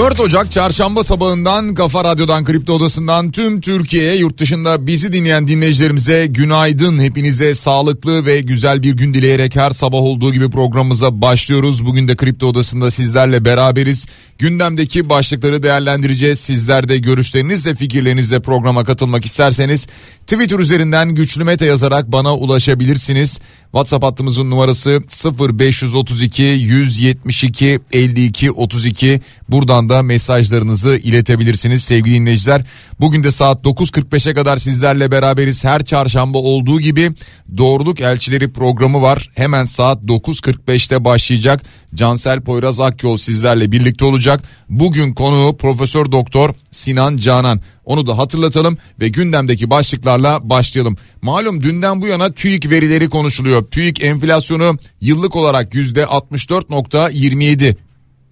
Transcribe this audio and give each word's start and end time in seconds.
...4 0.00 0.22
Ocak 0.22 0.50
çarşamba 0.50 1.04
sabahından 1.04 1.74
Kafa 1.74 2.04
Radyo'dan 2.04 2.44
Kripto 2.44 2.72
Odası'ndan 2.72 3.30
tüm 3.30 3.60
Türkiye'ye 3.60 4.16
yurt 4.16 4.38
dışında 4.38 4.86
bizi 4.86 5.12
dinleyen 5.12 5.48
dinleyicilerimize 5.48 6.26
günaydın. 6.26 6.98
Hepinize 6.98 7.54
sağlıklı 7.54 8.26
ve 8.26 8.40
güzel 8.40 8.82
bir 8.82 8.92
gün 8.92 9.14
dileyerek 9.14 9.56
her 9.56 9.70
sabah 9.70 9.98
olduğu 9.98 10.32
gibi 10.32 10.50
programımıza 10.50 11.22
başlıyoruz. 11.22 11.86
Bugün 11.86 12.08
de 12.08 12.16
Kripto 12.16 12.46
Odası'nda 12.46 12.90
sizlerle 12.90 13.44
beraberiz. 13.44 14.06
Gündemdeki 14.38 15.08
başlıkları 15.08 15.62
değerlendireceğiz. 15.62 16.40
Sizler 16.40 16.88
de 16.88 16.98
görüşlerinizle 16.98 17.74
fikirlerinizle 17.74 18.40
programa 18.40 18.84
katılmak 18.84 19.24
isterseniz 19.24 19.86
Twitter 20.30 20.58
üzerinden 20.58 21.14
güçlü 21.14 21.44
mete 21.44 21.66
yazarak 21.66 22.12
bana 22.12 22.36
ulaşabilirsiniz. 22.36 23.40
WhatsApp 23.62 24.04
hattımızın 24.04 24.50
numarası 24.50 25.02
0532 25.38 26.42
172 26.42 27.80
52 27.92 28.52
32. 28.52 29.20
Buradan 29.48 29.88
da 29.88 30.02
mesajlarınızı 30.02 30.96
iletebilirsiniz 30.96 31.84
sevgili 31.84 32.14
dinleyiciler. 32.14 32.64
Bugün 33.00 33.24
de 33.24 33.30
saat 33.30 33.64
9.45'e 33.64 34.34
kadar 34.34 34.56
sizlerle 34.56 35.12
beraberiz. 35.12 35.64
Her 35.64 35.84
çarşamba 35.84 36.38
olduğu 36.38 36.80
gibi 36.80 37.12
Doğruluk 37.56 38.00
Elçileri 38.00 38.52
programı 38.52 39.02
var. 39.02 39.30
Hemen 39.34 39.64
saat 39.64 40.02
9.45'te 40.02 41.04
başlayacak. 41.04 41.62
Cansel 41.94 42.40
Poyraz 42.40 42.80
Akyol 42.80 43.16
sizlerle 43.16 43.72
birlikte 43.72 44.04
olacak. 44.04 44.42
Bugün 44.68 45.14
konuğu 45.14 45.56
Profesör 45.56 46.12
Doktor 46.12 46.54
Sinan 46.70 47.16
Canan. 47.16 47.60
Onu 47.84 48.06
da 48.06 48.18
hatırlatalım 48.18 48.78
ve 49.00 49.08
gündemdeki 49.08 49.70
başlıklarla 49.70 50.50
başlayalım. 50.50 50.96
Malum 51.22 51.62
dünden 51.62 52.02
bu 52.02 52.06
yana 52.06 52.32
TÜİK 52.32 52.70
verileri 52.70 53.10
konuşuluyor. 53.10 53.64
TÜİK 53.64 54.04
enflasyonu 54.04 54.78
yıllık 55.00 55.36
olarak 55.36 55.74
%64.27 55.74 57.76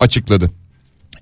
açıkladı. 0.01 0.51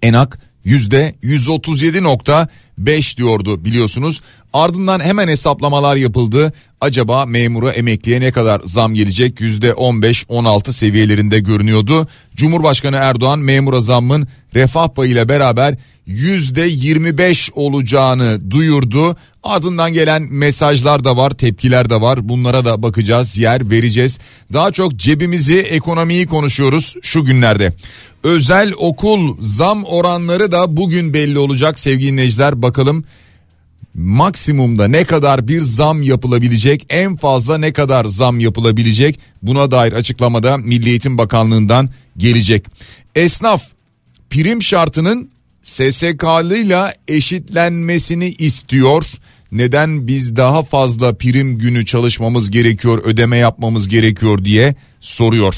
Enak 0.03 0.39
%137.5 0.67 3.17
diyordu 3.17 3.65
biliyorsunuz. 3.65 4.21
Ardından 4.53 5.01
hemen 5.01 5.29
hesaplamalar 5.29 5.97
yapıldı. 5.97 6.53
Acaba 6.81 7.27
memura 7.27 7.71
emekliye 7.71 8.21
ne 8.21 8.33
kadar 8.33 8.61
zam 8.65 8.95
gelecek? 8.95 9.41
%15-16 9.41 10.73
seviyelerinde 10.73 11.39
görünüyordu. 11.39 12.09
Cumhurbaşkanı 12.37 12.97
Erdoğan 12.97 13.39
memura 13.39 13.81
zammın 13.81 14.29
refah 14.55 14.89
payıyla 14.89 15.29
beraber 15.29 15.75
%25 16.09 17.51
olacağını 17.55 18.51
duyurdu. 18.51 19.17
Ardından 19.43 19.93
gelen 19.93 20.29
mesajlar 20.31 21.05
da 21.05 21.17
var, 21.17 21.31
tepkiler 21.31 21.91
de 21.91 22.01
var. 22.01 22.29
Bunlara 22.29 22.65
da 22.65 22.83
bakacağız, 22.83 23.39
yer 23.39 23.71
vereceğiz. 23.71 24.19
Daha 24.53 24.71
çok 24.71 24.97
cebimizi, 24.97 25.59
ekonomiyi 25.59 26.27
konuşuyoruz 26.27 26.95
şu 27.03 27.25
günlerde. 27.25 27.73
Özel 28.27 28.73
okul 28.79 29.37
zam 29.41 29.85
oranları 29.85 30.53
da 30.53 30.77
bugün 30.77 31.15
belli 31.15 31.39
olacak 31.39 31.79
sevgili 31.79 32.13
dinleyiciler. 32.13 32.63
Bakalım 32.63 33.05
maksimumda 33.95 34.89
ne 34.89 35.05
kadar 35.05 35.49
bir 35.49 35.61
zam 35.61 36.03
yapılabilecek 36.03 36.87
en 36.91 37.17
fazla 37.17 37.59
ne 37.59 37.73
kadar 37.73 38.05
zam 38.05 38.41
yapılabilecek 38.41 39.19
buna 39.43 39.71
dair 39.71 39.93
açıklamada 39.93 40.57
Milli 40.57 40.89
Eğitim 40.89 41.19
Bakanlığı'ndan 41.19 41.91
gelecek. 42.17 42.67
Esnaf 43.15 43.63
prim 44.31 44.63
şartının 44.63 45.31
SSK'lı 45.63 46.57
ile 46.57 46.97
eşitlenmesini 47.09 48.29
istiyor. 48.29 49.05
Neden 49.53 50.07
biz 50.07 50.37
daha 50.37 50.63
fazla 50.63 51.15
prim 51.15 51.59
günü 51.59 51.87
çalışmamız 51.87 52.51
gerekiyor, 52.51 53.03
ödeme 53.05 53.37
yapmamız 53.37 53.89
gerekiyor 53.89 54.45
diye 54.45 54.75
soruyor. 55.01 55.55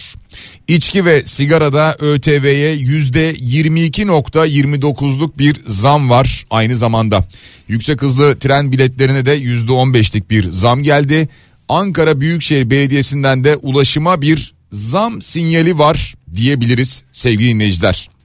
İçki 0.69 1.04
ve 1.04 1.25
sigarada 1.25 1.97
ÖTV'ye 2.00 2.77
%22.29'luk 2.77 5.38
bir 5.38 5.56
zam 5.66 6.10
var 6.10 6.44
aynı 6.50 6.77
zamanda. 6.77 7.28
Yüksek 7.69 8.03
hızlı 8.03 8.38
tren 8.38 8.72
biletlerine 8.72 9.27
de 9.27 9.38
%15'lik 9.38 10.31
bir 10.31 10.50
zam 10.50 10.82
geldi. 10.82 11.28
Ankara 11.69 12.21
Büyükşehir 12.21 12.71
Belediyesi'nden 12.71 13.44
de 13.44 13.56
ulaşıma 13.56 14.22
bir 14.22 14.54
zam 14.72 15.22
sinyali 15.22 15.78
var 15.78 16.15
diyebiliriz 16.34 17.03
sevgili 17.12 17.48
dinleyiciler. 17.48 18.17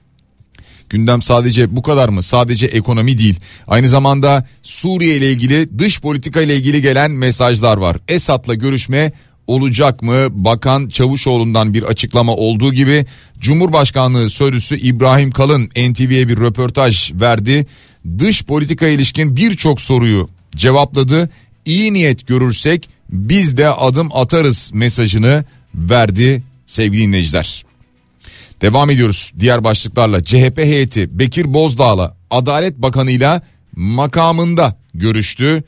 Gündem 0.94 1.22
sadece 1.22 1.76
bu 1.76 1.82
kadar 1.82 2.10
mı? 2.10 2.24
Sadece 2.24 2.66
ekonomi 2.66 3.18
değil. 3.18 3.40
Aynı 3.68 3.90
zamanda 3.90 4.46
Suriye 4.62 5.16
ile 5.18 5.32
ilgili 5.32 5.80
dış 5.80 6.02
politika 6.02 6.42
ile 6.42 6.56
ilgili 6.56 6.82
gelen 6.82 7.12
mesajlar 7.12 7.78
var. 7.78 7.98
Esad'la 8.08 8.54
görüşme 8.54 9.12
olacak 9.48 10.02
mı? 10.02 10.28
Bakan 10.32 10.90
Çavuşoğlu'ndan 10.90 11.74
bir 11.74 11.84
açıklama 11.84 12.36
olduğu 12.36 12.74
gibi 12.74 13.06
Cumhurbaşkanlığı 13.40 14.30
Sözcüsü 14.30 14.78
İbrahim 14.78 15.32
Kalın 15.32 15.66
NTV'ye 15.66 16.28
bir 16.28 16.38
röportaj 16.38 17.12
verdi. 17.14 17.66
Dış 18.20 18.46
politika 18.46 18.88
ilişkin 18.88 19.36
birçok 19.36 19.82
soruyu 19.82 20.30
cevapladı. 20.56 21.30
İyi 21.66 21.94
niyet 21.94 22.28
görürsek 22.28 22.90
biz 23.10 23.58
de 23.58 23.70
adım 23.70 24.10
atarız 24.14 24.72
mesajını 24.74 25.46
verdi 25.76 26.44
sevgili 26.66 27.02
dinleyiciler. 27.02 27.73
Devam 28.64 28.90
ediyoruz 28.90 29.32
diğer 29.40 29.64
başlıklarla. 29.64 30.24
CHP 30.24 30.58
heyeti 30.58 31.20
Bekir 31.20 31.54
Bozdağ'la 31.54 32.18
Adalet 32.30 32.78
Bakanı'yla 32.78 33.42
makamında 33.76 34.78
görüştü. 34.94 35.64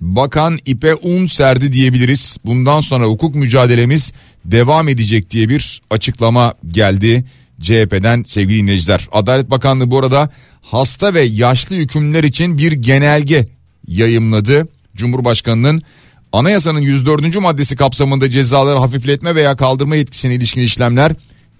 Bakan 0.00 0.58
ipe 0.66 0.94
un 0.94 1.26
serdi 1.26 1.72
diyebiliriz. 1.72 2.36
Bundan 2.44 2.80
sonra 2.80 3.06
hukuk 3.06 3.34
mücadelemiz 3.34 4.12
devam 4.44 4.88
edecek 4.88 5.30
diye 5.30 5.48
bir 5.48 5.82
açıklama 5.90 6.54
geldi. 6.66 7.24
CHP'den 7.60 8.22
sevgili 8.22 8.58
dinleyiciler. 8.58 9.08
Adalet 9.12 9.50
Bakanlığı 9.50 9.90
bu 9.90 9.98
arada 9.98 10.30
hasta 10.62 11.14
ve 11.14 11.20
yaşlı 11.20 11.76
hükümlüler 11.76 12.24
için 12.24 12.58
bir 12.58 12.72
genelge 12.72 13.48
yayımladı. 13.86 14.68
Cumhurbaşkanının 14.96 15.82
anayasanın 16.32 16.80
104. 16.80 17.40
maddesi 17.40 17.76
kapsamında 17.76 18.30
cezaları 18.30 18.78
hafifletme 18.78 19.34
veya 19.34 19.56
kaldırma 19.56 19.96
yetkisine 19.96 20.34
ilişkin 20.34 20.62
işlemler 20.62 21.12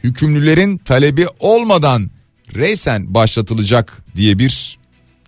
hükümlülerin 0.04 0.78
talebi 0.78 1.26
olmadan 1.38 2.10
reysen 2.54 3.14
başlatılacak 3.14 4.02
diye 4.16 4.38
bir 4.38 4.78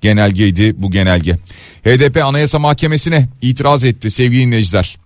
genelgeydi 0.00 0.82
bu 0.82 0.90
genelge. 0.90 1.38
HDP 1.84 2.24
Anayasa 2.24 2.58
Mahkemesi'ne 2.58 3.28
itiraz 3.42 3.84
etti 3.84 4.10
sevgili 4.10 4.46
dinleyiciler. 4.46 4.96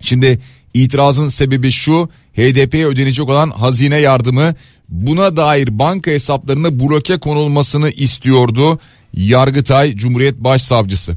Şimdi 0.00 0.38
itirazın 0.74 1.28
sebebi 1.28 1.70
şu 1.70 2.08
HDP'ye 2.36 2.86
ödenecek 2.86 3.28
olan 3.28 3.50
hazine 3.50 3.96
yardımı 3.96 4.54
buna 4.88 5.36
dair 5.36 5.78
banka 5.78 6.10
hesaplarına 6.10 6.80
bloke 6.80 7.18
konulmasını 7.18 7.90
istiyordu 7.90 8.78
Yargıtay 9.14 9.96
Cumhuriyet 9.96 10.38
Başsavcısı. 10.38 11.16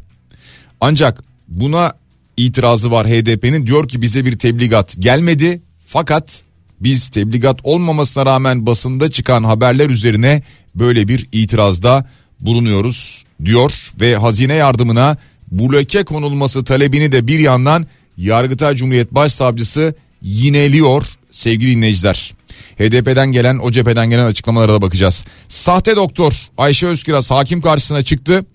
Ancak 0.82 1.24
buna 1.48 1.94
itirazı 2.38 2.92
var 2.92 3.08
HDP'nin 3.08 3.68
diyor 3.68 3.88
ki 3.88 4.02
bize 4.02 4.26
bir 4.26 4.38
tebligat 4.38 4.96
gelmedi 5.00 5.62
fakat 5.86 6.44
biz 6.82 7.10
tebligat 7.10 7.60
olmamasına 7.64 8.26
rağmen 8.26 8.66
basında 8.66 9.12
çıkan 9.12 9.44
haberler 9.44 9.90
üzerine 9.90 10.44
böyle 10.76 11.08
bir 11.08 11.28
itirazda 11.32 12.10
bulunuyoruz 12.40 13.26
diyor 13.46 13.72
ve 14.02 14.16
hazine 14.16 14.54
yardımına 14.54 15.18
bloke 15.52 16.04
konulması 16.04 16.64
talebini 16.64 17.12
de 17.12 17.28
bir 17.28 17.40
yandan 17.40 17.86
Yargıtay 18.18 18.76
Cumhuriyet 18.76 19.12
Başsavcısı 19.12 19.96
yineliyor 20.22 21.06
sevgili 21.32 21.72
dinleyiciler. 21.72 22.34
HDP'den 22.78 23.32
gelen 23.32 23.58
o 23.58 23.72
cepheden 23.72 24.10
gelen 24.10 24.26
açıklamalara 24.26 24.74
da 24.74 24.82
bakacağız. 24.82 25.26
Sahte 25.48 25.96
doktor 25.96 26.34
Ayşe 26.58 26.88
Özkiraz 26.88 27.32
hakim 27.32 27.62
karşısına 27.62 28.04
çıktı. 28.04 28.46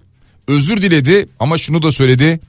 Özür 0.48 0.82
diledi 0.82 1.28
ama 1.40 1.58
şunu 1.58 1.82
da 1.82 1.92
söyledi. 1.92 2.40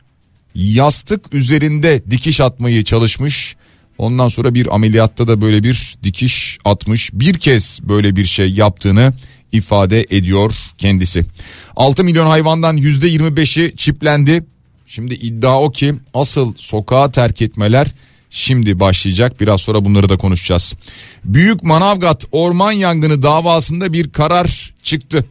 Yastık 0.56 1.33
üzerinde 1.33 2.03
dikiş 2.12 2.41
atmayı 2.41 2.83
çalışmış. 2.83 3.56
Ondan 4.01 4.27
sonra 4.27 4.53
bir 4.53 4.75
ameliyatta 4.75 5.27
da 5.27 5.42
böyle 5.42 5.63
bir 5.63 5.95
dikiş 6.03 6.57
atmış. 6.65 7.09
Bir 7.13 7.33
kez 7.33 7.80
böyle 7.83 8.15
bir 8.15 8.25
şey 8.25 8.51
yaptığını 8.51 9.13
ifade 9.51 10.06
ediyor 10.09 10.53
kendisi. 10.77 11.25
6 11.75 12.03
milyon 12.03 12.25
hayvandan 12.25 12.77
%25'i 12.77 13.75
çiplendi. 13.75 14.45
Şimdi 14.86 15.13
iddia 15.13 15.62
o 15.62 15.71
ki 15.71 15.95
asıl 16.13 16.53
sokağa 16.57 17.12
terk 17.12 17.42
etmeler 17.42 17.88
şimdi 18.30 18.80
başlayacak. 18.80 19.42
Biraz 19.42 19.62
sonra 19.62 19.86
bunları 19.86 20.09
da 20.09 20.18
konuşacağız. 20.18 20.74
Büyük 21.25 21.63
Manavgat 21.63 22.25
orman 22.31 22.71
yangını 22.71 23.21
davasında 23.21 23.94
bir 23.94 24.09
karar 24.09 24.74
çıktı. 24.83 25.25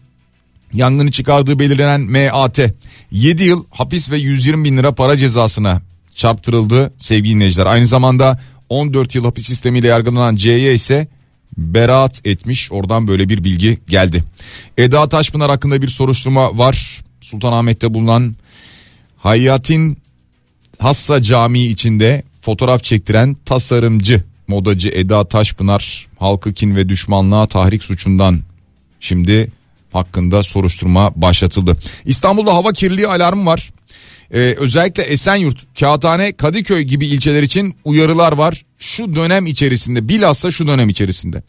Yangını 0.75 1.11
çıkardığı 1.11 1.59
belirlenen 1.59 2.01
MAT 2.01 2.59
7 3.11 3.45
yıl 3.45 3.65
hapis 3.71 4.11
ve 4.11 4.19
120 4.19 4.65
bin 4.65 4.77
lira 4.79 4.95
para 4.95 5.17
cezasına 5.17 5.83
çarptırıldı 6.15 6.93
sevgili 6.99 7.35
dinleyiciler. 7.35 7.67
Aynı 7.67 7.87
zamanda 7.87 8.39
14 8.71 9.15
yıl 9.15 9.25
hapis 9.25 9.47
sistemiyle 9.47 9.87
yargılanan 9.87 10.37
C'ye 10.37 10.75
ise 10.75 11.09
beraat 11.57 12.21
etmiş. 12.27 12.73
Oradan 12.73 13.09
böyle 13.09 13.29
bir 13.29 13.45
bilgi 13.45 13.79
geldi. 13.89 14.25
Eda 14.79 15.09
Taşpınar 15.09 15.51
hakkında 15.51 15.83
bir 15.83 15.89
soruşturma 15.89 16.59
var. 16.59 17.01
Sultanahmet'te 17.21 17.95
bulunan 17.95 18.37
Hayatin 19.17 19.99
Hassa 20.79 21.23
Camii 21.23 21.67
içinde 21.67 22.23
fotoğraf 22.41 22.85
çektiren 22.85 23.37
tasarımcı 23.45 24.23
modacı 24.49 24.89
Eda 24.89 25.25
Taşpınar 25.25 26.07
halkı 26.19 26.53
kin 26.53 26.77
ve 26.77 26.89
düşmanlığa 26.89 27.47
tahrik 27.47 27.85
suçundan 27.85 28.41
şimdi 29.01 29.53
hakkında 29.93 30.43
soruşturma 30.43 31.13
başlatıldı. 31.17 31.77
İstanbul'da 32.05 32.55
hava 32.55 32.73
kirliliği 32.73 33.09
alarmı 33.09 33.47
var. 33.47 33.71
Ee, 34.31 34.39
özellikle 34.39 35.03
Esenyurt, 35.03 35.79
Kağıthane, 35.81 36.33
Kadıköy 36.37 36.83
gibi 36.83 37.07
ilçeler 37.07 37.43
için 37.43 37.75
uyarılar 37.85 38.33
var. 38.33 38.65
Şu 38.79 39.15
dönem 39.15 39.47
içerisinde 39.47 40.09
bilhassa 40.09 40.51
şu 40.51 40.67
dönem 40.67 40.89
içerisinde. 40.89 41.43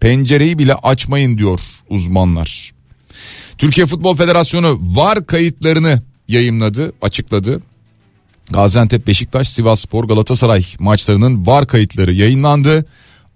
Pencereyi 0.00 0.58
bile 0.58 0.74
açmayın 0.74 1.38
diyor 1.38 1.60
uzmanlar. 1.88 2.72
Türkiye 3.58 3.86
Futbol 3.86 4.16
Federasyonu 4.16 4.80
var 4.82 5.26
kayıtlarını 5.26 6.02
yayımladı, 6.28 6.92
açıkladı. 7.02 7.62
Gaziantep, 8.50 9.06
Beşiktaş, 9.06 9.48
Sivasspor, 9.48 10.04
Galatasaray 10.04 10.64
maçlarının 10.78 11.46
var 11.46 11.66
kayıtları 11.66 12.12
yayınlandı. 12.12 12.86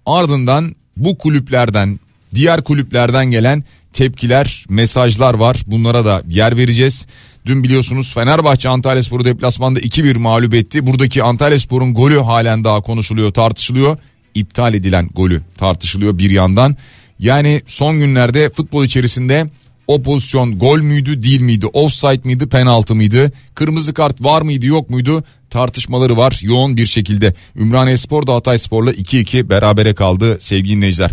Ardından 0.05 0.75
bu 0.97 1.17
kulüplerden, 1.17 1.99
diğer 2.35 2.63
kulüplerden 2.63 3.25
gelen 3.25 3.63
tepkiler, 3.93 4.65
mesajlar 4.69 5.33
var. 5.33 5.63
Bunlara 5.67 6.05
da 6.05 6.23
yer 6.27 6.57
vereceğiz. 6.57 7.07
Dün 7.45 7.63
biliyorsunuz 7.63 8.13
Fenerbahçe 8.13 8.69
Antalya 8.69 9.03
Sporu 9.03 9.25
deplasmanda 9.25 9.79
2-1 9.79 10.17
mağlup 10.17 10.53
etti. 10.53 10.85
Buradaki 10.85 11.23
Antalya 11.23 11.59
Spor'un 11.59 11.93
golü 11.93 12.19
halen 12.19 12.63
daha 12.63 12.81
konuşuluyor, 12.81 13.31
tartışılıyor. 13.31 13.97
İptal 14.35 14.73
edilen 14.73 15.09
golü 15.15 15.41
tartışılıyor 15.57 16.17
bir 16.17 16.31
yandan. 16.31 16.77
Yani 17.19 17.61
son 17.67 17.99
günlerde 17.99 18.49
futbol 18.49 18.85
içerisinde 18.85 19.47
o 19.87 20.01
pozisyon 20.01 20.59
gol 20.59 20.79
müydü 20.79 21.23
değil 21.23 21.41
miydi 21.41 21.67
offside 21.67 22.21
miydi 22.23 22.49
penaltı 22.49 22.95
mıydı 22.95 23.31
kırmızı 23.55 23.93
kart 23.93 24.23
var 24.23 24.41
mıydı 24.41 24.65
yok 24.65 24.89
muydu 24.89 25.23
tartışmaları 25.49 26.17
var 26.17 26.39
yoğun 26.41 26.77
bir 26.77 26.85
şekilde 26.85 27.33
Ümraniye 27.55 27.97
Spor 27.97 28.27
da 28.27 28.35
Hatay 28.35 28.57
Spor'la 28.57 28.91
2-2 28.91 29.49
berabere 29.49 29.93
kaldı 29.95 30.37
sevgili 30.39 30.75
dinleyiciler. 30.75 31.11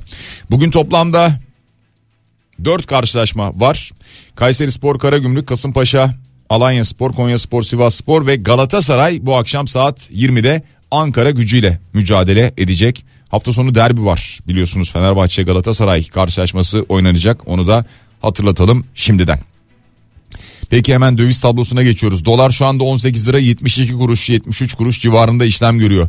Bugün 0.50 0.70
toplamda 0.70 1.40
4 2.64 2.86
karşılaşma 2.86 3.52
var 3.60 3.90
Kayseri 4.34 4.70
Spor 4.70 4.98
Karagümrük 4.98 5.46
Kasımpaşa 5.46 6.14
Alanya 6.50 6.84
Spor 6.84 7.12
Konya 7.12 7.38
Spor 7.38 7.62
Sivas 7.62 7.94
Spor 7.94 8.26
ve 8.26 8.36
Galatasaray 8.36 9.18
bu 9.22 9.36
akşam 9.36 9.68
saat 9.68 10.10
20'de 10.10 10.62
Ankara 10.90 11.30
gücüyle 11.30 11.80
mücadele 11.92 12.54
edecek. 12.56 13.04
Hafta 13.28 13.52
sonu 13.52 13.74
derbi 13.74 14.04
var 14.04 14.38
biliyorsunuz 14.48 14.90
Fenerbahçe 14.90 15.42
Galatasaray 15.42 16.04
karşılaşması 16.04 16.84
oynanacak 16.88 17.48
onu 17.48 17.66
da 17.66 17.84
hatırlatalım 18.22 18.84
şimdiden. 18.94 19.38
Peki 20.70 20.94
hemen 20.94 21.18
döviz 21.18 21.40
tablosuna 21.40 21.82
geçiyoruz. 21.82 22.24
Dolar 22.24 22.50
şu 22.50 22.66
anda 22.66 22.84
18 22.84 23.28
lira 23.28 23.38
72 23.38 23.92
kuruş 23.92 24.28
73 24.28 24.74
kuruş 24.74 25.00
civarında 25.00 25.44
işlem 25.44 25.78
görüyor. 25.78 26.08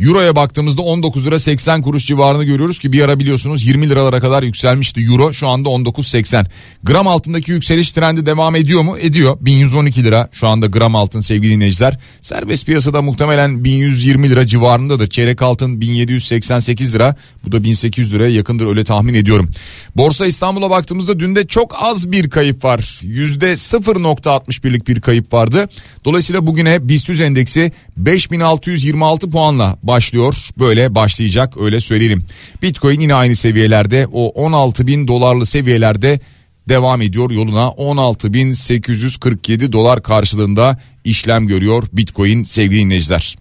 Euro'ya 0.00 0.36
baktığımızda 0.36 0.82
19 0.82 1.26
lira 1.26 1.38
80 1.38 1.82
kuruş 1.82 2.06
civarını 2.06 2.44
görüyoruz 2.44 2.78
ki 2.78 2.92
bir 2.92 3.02
ara 3.02 3.18
biliyorsunuz 3.18 3.66
20 3.66 3.88
liralara 3.88 4.20
kadar 4.20 4.42
yükselmişti 4.42 5.00
Euro 5.00 5.32
şu 5.32 5.48
anda 5.48 5.68
19.80. 5.68 6.46
Gram 6.84 7.06
altındaki 7.06 7.50
yükseliş 7.50 7.92
trendi 7.92 8.26
devam 8.26 8.56
ediyor 8.56 8.82
mu? 8.82 8.98
Ediyor. 8.98 9.36
1112 9.40 10.04
lira 10.04 10.28
şu 10.32 10.48
anda 10.48 10.66
gram 10.66 10.96
altın 10.96 11.20
sevgili 11.20 11.54
dinleyiciler. 11.54 11.98
Serbest 12.22 12.66
piyasada 12.66 13.02
muhtemelen 13.02 13.64
1120 13.64 14.30
lira 14.30 14.46
civarındadır. 14.46 15.10
Çeyrek 15.10 15.42
altın 15.42 15.80
1788 15.80 16.94
lira. 16.94 17.16
Bu 17.44 17.52
da 17.52 17.64
1800 17.64 18.12
liraya 18.12 18.30
yakındır 18.30 18.66
öyle 18.66 18.84
tahmin 18.84 19.14
ediyorum. 19.14 19.50
Borsa 19.96 20.26
İstanbul'a 20.26 20.70
baktığımızda 20.70 21.20
dün 21.20 21.36
de 21.36 21.46
çok 21.46 21.74
az 21.82 22.12
bir 22.12 22.30
kayıp 22.30 22.64
var. 22.64 22.78
%0.61'lik 22.78 24.88
bir 24.88 25.00
kayıp 25.00 25.32
vardı. 25.32 25.68
Dolayısıyla 26.04 26.46
bugüne 26.46 26.88
BIST 26.88 27.10
endeksi 27.10 27.72
5626 27.96 29.30
puanla 29.30 29.78
başlıyor. 29.88 30.34
Böyle 30.58 30.94
başlayacak 30.94 31.54
öyle 31.60 31.80
söyleyelim. 31.80 32.24
Bitcoin 32.62 33.00
yine 33.00 33.14
aynı 33.14 33.36
seviyelerde 33.36 34.06
o 34.12 34.28
16 34.28 34.86
bin 34.86 35.08
dolarlı 35.08 35.46
seviyelerde 35.46 36.20
devam 36.68 37.02
ediyor 37.02 37.30
yoluna 37.30 37.66
16.847 37.66 39.72
dolar 39.72 40.02
karşılığında 40.02 40.78
işlem 41.04 41.46
görüyor 41.46 41.84
Bitcoin 41.92 42.44
sevgili 42.44 42.80
dinleyiciler. 42.80 43.36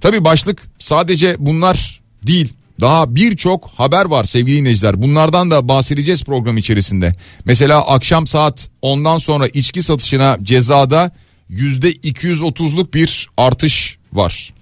Tabi 0.00 0.24
başlık 0.24 0.62
sadece 0.78 1.36
bunlar 1.38 2.00
değil 2.26 2.52
daha 2.80 3.14
birçok 3.14 3.66
haber 3.66 4.04
var 4.04 4.24
sevgili 4.24 4.56
dinleyiciler. 4.56 5.02
Bunlardan 5.02 5.50
da 5.50 5.68
bahsedeceğiz 5.68 6.24
program 6.24 6.56
içerisinde. 6.56 7.14
Mesela 7.44 7.88
akşam 7.88 8.26
saat 8.26 8.68
10'dan 8.82 9.18
sonra 9.18 9.48
içki 9.48 9.82
satışına 9.82 10.38
cezada 10.42 11.10
%230'luk 11.50 12.94
bir 12.94 13.28
artış 13.36 13.98
var. 14.12 14.52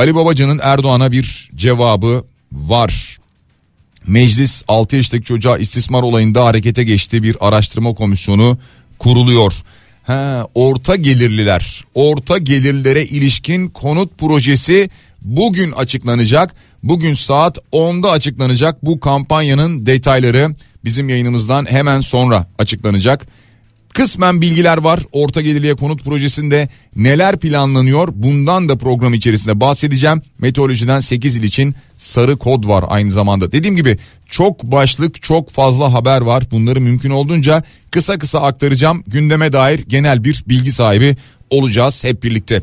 Ali 0.00 0.14
Babacan'ın 0.14 0.60
Erdoğan'a 0.62 1.12
bir 1.12 1.50
cevabı 1.56 2.24
var. 2.52 3.18
Meclis 4.06 4.62
6 4.68 4.96
yaşındaki 4.96 5.24
çocuğa 5.24 5.58
istismar 5.58 6.02
olayında 6.02 6.44
harekete 6.44 6.84
geçti 6.84 7.22
bir 7.22 7.36
araştırma 7.40 7.94
komisyonu 7.94 8.58
kuruluyor. 8.98 9.52
Ha, 10.02 10.46
orta 10.54 10.96
gelirliler, 10.96 11.84
orta 11.94 12.38
gelirlere 12.38 13.04
ilişkin 13.04 13.68
konut 13.68 14.18
projesi 14.18 14.90
bugün 15.22 15.72
açıklanacak. 15.72 16.54
Bugün 16.82 17.14
saat 17.14 17.58
10'da 17.72 18.10
açıklanacak 18.10 18.84
bu 18.84 19.00
kampanyanın 19.00 19.86
detayları 19.86 20.54
bizim 20.84 21.08
yayınımızdan 21.08 21.66
hemen 21.70 22.00
sonra 22.00 22.46
açıklanacak. 22.58 23.26
Kısmen 23.94 24.40
bilgiler 24.40 24.76
var 24.76 25.00
orta 25.12 25.40
gelirliye 25.40 25.74
konut 25.74 26.04
projesinde 26.04 26.68
neler 26.96 27.38
planlanıyor 27.38 28.08
bundan 28.12 28.68
da 28.68 28.78
program 28.78 29.14
içerisinde 29.14 29.60
bahsedeceğim. 29.60 30.22
Meteorolojiden 30.38 31.00
8 31.00 31.36
il 31.36 31.42
için 31.42 31.74
sarı 31.96 32.36
kod 32.36 32.66
var 32.68 32.84
aynı 32.88 33.10
zamanda. 33.10 33.52
Dediğim 33.52 33.76
gibi 33.76 33.98
çok 34.26 34.62
başlık 34.62 35.22
çok 35.22 35.50
fazla 35.50 35.92
haber 35.92 36.20
var 36.20 36.44
bunları 36.50 36.80
mümkün 36.80 37.10
olduğunca 37.10 37.62
kısa 37.90 38.18
kısa 38.18 38.40
aktaracağım. 38.40 39.04
Gündeme 39.06 39.52
dair 39.52 39.78
genel 39.88 40.24
bir 40.24 40.44
bilgi 40.48 40.72
sahibi 40.72 41.16
olacağız 41.50 42.04
hep 42.04 42.22
birlikte. 42.22 42.62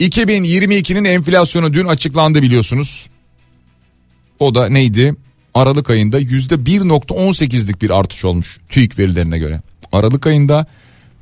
2022'nin 0.00 1.04
enflasyonu 1.04 1.74
dün 1.74 1.86
açıklandı 1.86 2.42
biliyorsunuz. 2.42 3.06
O 4.38 4.54
da 4.54 4.68
neydi? 4.68 5.14
Aralık 5.54 5.90
ayında 5.90 6.20
%1.18'lik 6.20 7.82
bir 7.82 7.90
artış 7.90 8.24
olmuş 8.24 8.58
TÜİK 8.68 8.98
verilerine 8.98 9.38
göre. 9.38 9.60
Aralık 9.92 10.26
ayında 10.26 10.66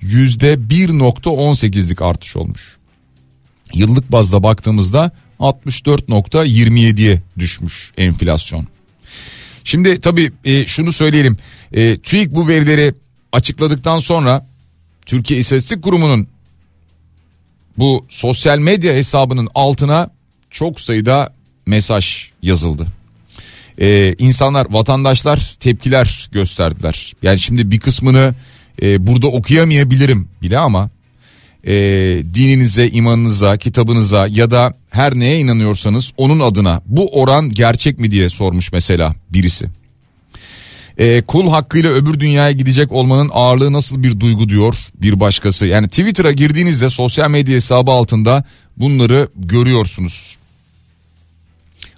%1.18'lik 0.02 2.02
artış 2.02 2.36
olmuş. 2.36 2.76
Yıllık 3.74 4.12
bazda 4.12 4.42
baktığımızda 4.42 5.10
64.27'ye 5.40 7.22
düşmüş 7.38 7.92
enflasyon. 7.96 8.66
Şimdi 9.64 10.00
tabii 10.00 10.32
e, 10.44 10.66
şunu 10.66 10.92
söyleyelim. 10.92 11.36
E, 11.72 11.98
TÜİK 11.98 12.34
bu 12.34 12.48
verileri 12.48 12.94
açıkladıktan 13.32 13.98
sonra 13.98 14.46
Türkiye 15.06 15.40
İstatistik 15.40 15.82
Kurumu'nun 15.82 16.28
bu 17.78 18.06
sosyal 18.08 18.58
medya 18.58 18.94
hesabının 18.94 19.48
altına 19.54 20.10
çok 20.50 20.80
sayıda 20.80 21.32
mesaj 21.66 22.30
yazıldı. 22.42 22.86
Ee, 23.80 24.14
insanlar 24.18 24.66
vatandaşlar 24.70 25.54
tepkiler 25.60 26.28
gösterdiler. 26.32 27.12
Yani 27.22 27.38
şimdi 27.38 27.70
bir 27.70 27.80
kısmını 27.80 28.34
e, 28.82 29.06
burada 29.06 29.26
okuyamayabilirim 29.26 30.28
bile 30.42 30.58
ama 30.58 30.90
e, 31.64 31.74
dininize, 32.34 32.88
imanınıza, 32.88 33.56
kitabınıza 33.56 34.26
ya 34.30 34.50
da 34.50 34.74
her 34.90 35.14
neye 35.14 35.40
inanıyorsanız 35.40 36.12
onun 36.16 36.40
adına 36.40 36.82
bu 36.86 37.20
oran 37.20 37.50
gerçek 37.50 37.98
mi 37.98 38.10
diye 38.10 38.28
sormuş 38.28 38.72
mesela 38.72 39.14
birisi. 39.30 39.66
E, 40.98 41.22
kul 41.22 41.48
hakkıyla 41.48 41.90
öbür 41.90 42.20
dünyaya 42.20 42.52
gidecek 42.52 42.92
olmanın 42.92 43.30
ağırlığı 43.32 43.72
nasıl 43.72 44.02
bir 44.02 44.20
duygu 44.20 44.48
diyor 44.48 44.76
bir 44.94 45.20
başkası. 45.20 45.66
Yani 45.66 45.88
Twitter'a 45.88 46.32
girdiğinizde 46.32 46.90
sosyal 46.90 47.30
medya 47.30 47.54
hesabı 47.54 47.90
altında 47.90 48.44
bunları 48.76 49.28
görüyorsunuz. 49.36 50.36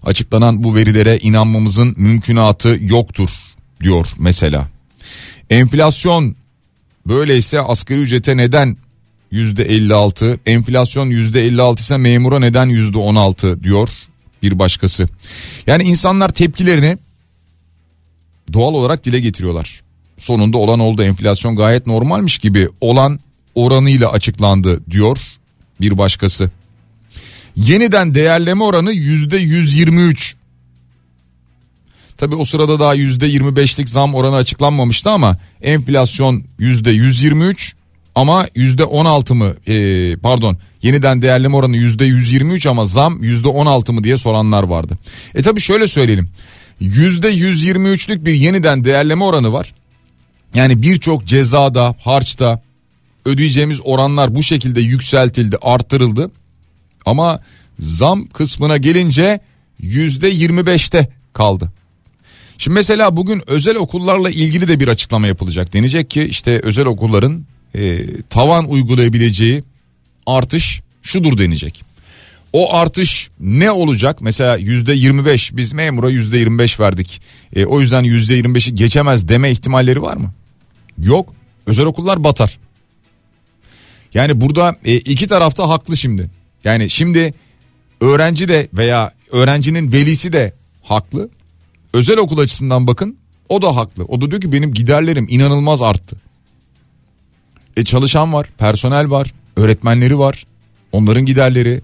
Açıklanan 0.02 0.64
bu 0.64 0.74
verilere 0.74 1.18
inanmamızın 1.18 1.94
mümkünatı 1.96 2.78
yoktur 2.80 3.30
diyor 3.82 4.06
mesela. 4.18 4.68
Enflasyon 5.50 6.36
böyleyse 7.08 7.60
asgari 7.60 8.00
ücrete 8.00 8.36
neden 8.36 8.76
%56 9.32 10.38
enflasyon 10.46 11.10
%56 11.10 11.78
ise 11.78 11.96
memura 11.96 12.38
neden 12.38 12.68
%16 12.68 13.62
diyor 13.62 13.88
bir 14.42 14.58
başkası. 14.58 15.08
Yani 15.66 15.82
insanlar 15.82 16.28
tepkilerini 16.28 16.98
doğal 18.52 18.74
olarak 18.74 19.04
dile 19.04 19.20
getiriyorlar. 19.20 19.80
sonunda 20.18 20.58
olan 20.58 20.80
oldu 20.80 21.02
enflasyon 21.02 21.56
gayet 21.56 21.86
normalmiş 21.86 22.38
gibi 22.38 22.68
olan 22.80 23.20
oranıyla 23.54 24.12
açıklandı 24.12 24.90
diyor 24.90 25.18
bir 25.80 25.98
başkası. 25.98 26.50
Yeniden 27.56 28.14
değerleme 28.14 28.64
oranı 28.64 28.92
yüzde 28.92 29.36
123. 29.36 30.37
Tabi 32.18 32.34
o 32.34 32.44
sırada 32.44 32.80
daha 32.80 32.94
yüzde 32.94 33.28
25'lik 33.28 33.88
zam 33.88 34.14
oranı 34.14 34.36
açıklanmamıştı 34.36 35.10
ama 35.10 35.36
enflasyon 35.62 36.44
yüzde 36.58 36.90
123 36.90 37.74
ama 38.14 38.46
yüzde 38.54 38.84
16 38.84 39.34
mı 39.34 39.54
ee, 39.66 40.16
pardon 40.16 40.56
yeniden 40.82 41.22
değerleme 41.22 41.56
oranı 41.56 41.76
yüzde 41.76 42.04
123 42.04 42.66
ama 42.66 42.84
zam 42.84 43.22
yüzde 43.22 43.48
16 43.48 43.92
mı 43.92 44.04
diye 44.04 44.16
soranlar 44.16 44.62
vardı. 44.62 44.98
E 45.34 45.42
tabi 45.42 45.60
şöyle 45.60 45.88
söyleyelim 45.88 46.30
yüzde 46.80 47.30
123'lük 47.30 48.24
bir 48.24 48.32
yeniden 48.32 48.84
değerleme 48.84 49.24
oranı 49.24 49.52
var. 49.52 49.74
Yani 50.54 50.82
birçok 50.82 51.24
cezada 51.24 51.94
harçta 52.04 52.62
ödeyeceğimiz 53.24 53.80
oranlar 53.84 54.34
bu 54.34 54.42
şekilde 54.42 54.80
yükseltildi 54.80 55.56
arttırıldı. 55.62 56.30
Ama 57.06 57.40
zam 57.80 58.26
kısmına 58.26 58.76
gelince 58.76 59.40
yüzde 59.80 60.32
25'te 60.32 61.08
kaldı. 61.32 61.72
Şimdi 62.58 62.74
mesela 62.74 63.16
bugün 63.16 63.42
özel 63.46 63.76
okullarla 63.76 64.30
ilgili 64.30 64.68
de 64.68 64.80
bir 64.80 64.88
açıklama 64.88 65.26
yapılacak. 65.26 65.72
Denecek 65.72 66.10
ki 66.10 66.22
işte 66.22 66.60
özel 66.60 66.86
okulların 66.86 67.46
e, 67.74 68.06
tavan 68.22 68.70
uygulayabileceği 68.70 69.64
artış 70.26 70.82
şudur 71.02 71.38
denecek. 71.38 71.84
O 72.52 72.74
artış 72.74 73.30
ne 73.40 73.70
olacak? 73.70 74.20
Mesela 74.20 74.56
yüzde 74.56 74.94
25 74.94 75.56
biz 75.56 75.72
memura 75.72 76.10
yüzde 76.10 76.38
25 76.38 76.80
verdik. 76.80 77.22
E, 77.56 77.64
o 77.64 77.80
yüzden 77.80 78.02
yüzde 78.02 78.40
25'i 78.40 78.74
geçemez 78.74 79.28
deme 79.28 79.50
ihtimalleri 79.50 80.02
var 80.02 80.16
mı? 80.16 80.34
Yok. 80.98 81.34
Özel 81.66 81.86
okullar 81.86 82.24
batar. 82.24 82.58
Yani 84.14 84.40
burada 84.40 84.76
e, 84.84 84.96
iki 84.96 85.26
tarafta 85.26 85.68
haklı 85.68 85.96
şimdi. 85.96 86.30
Yani 86.64 86.90
şimdi 86.90 87.34
öğrenci 88.00 88.48
de 88.48 88.68
veya 88.72 89.12
öğrencinin 89.32 89.92
velisi 89.92 90.32
de 90.32 90.54
haklı. 90.82 91.28
Özel 91.92 92.18
okul 92.18 92.38
açısından 92.38 92.86
bakın 92.86 93.16
o 93.48 93.62
da 93.62 93.76
haklı. 93.76 94.04
O 94.04 94.20
da 94.20 94.30
diyor 94.30 94.40
ki 94.40 94.52
benim 94.52 94.74
giderlerim 94.74 95.26
inanılmaz 95.30 95.82
arttı. 95.82 96.16
E 97.76 97.84
çalışan 97.84 98.32
var, 98.32 98.48
personel 98.58 99.10
var, 99.10 99.32
öğretmenleri 99.56 100.18
var. 100.18 100.46
Onların 100.92 101.26
giderleri. 101.26 101.80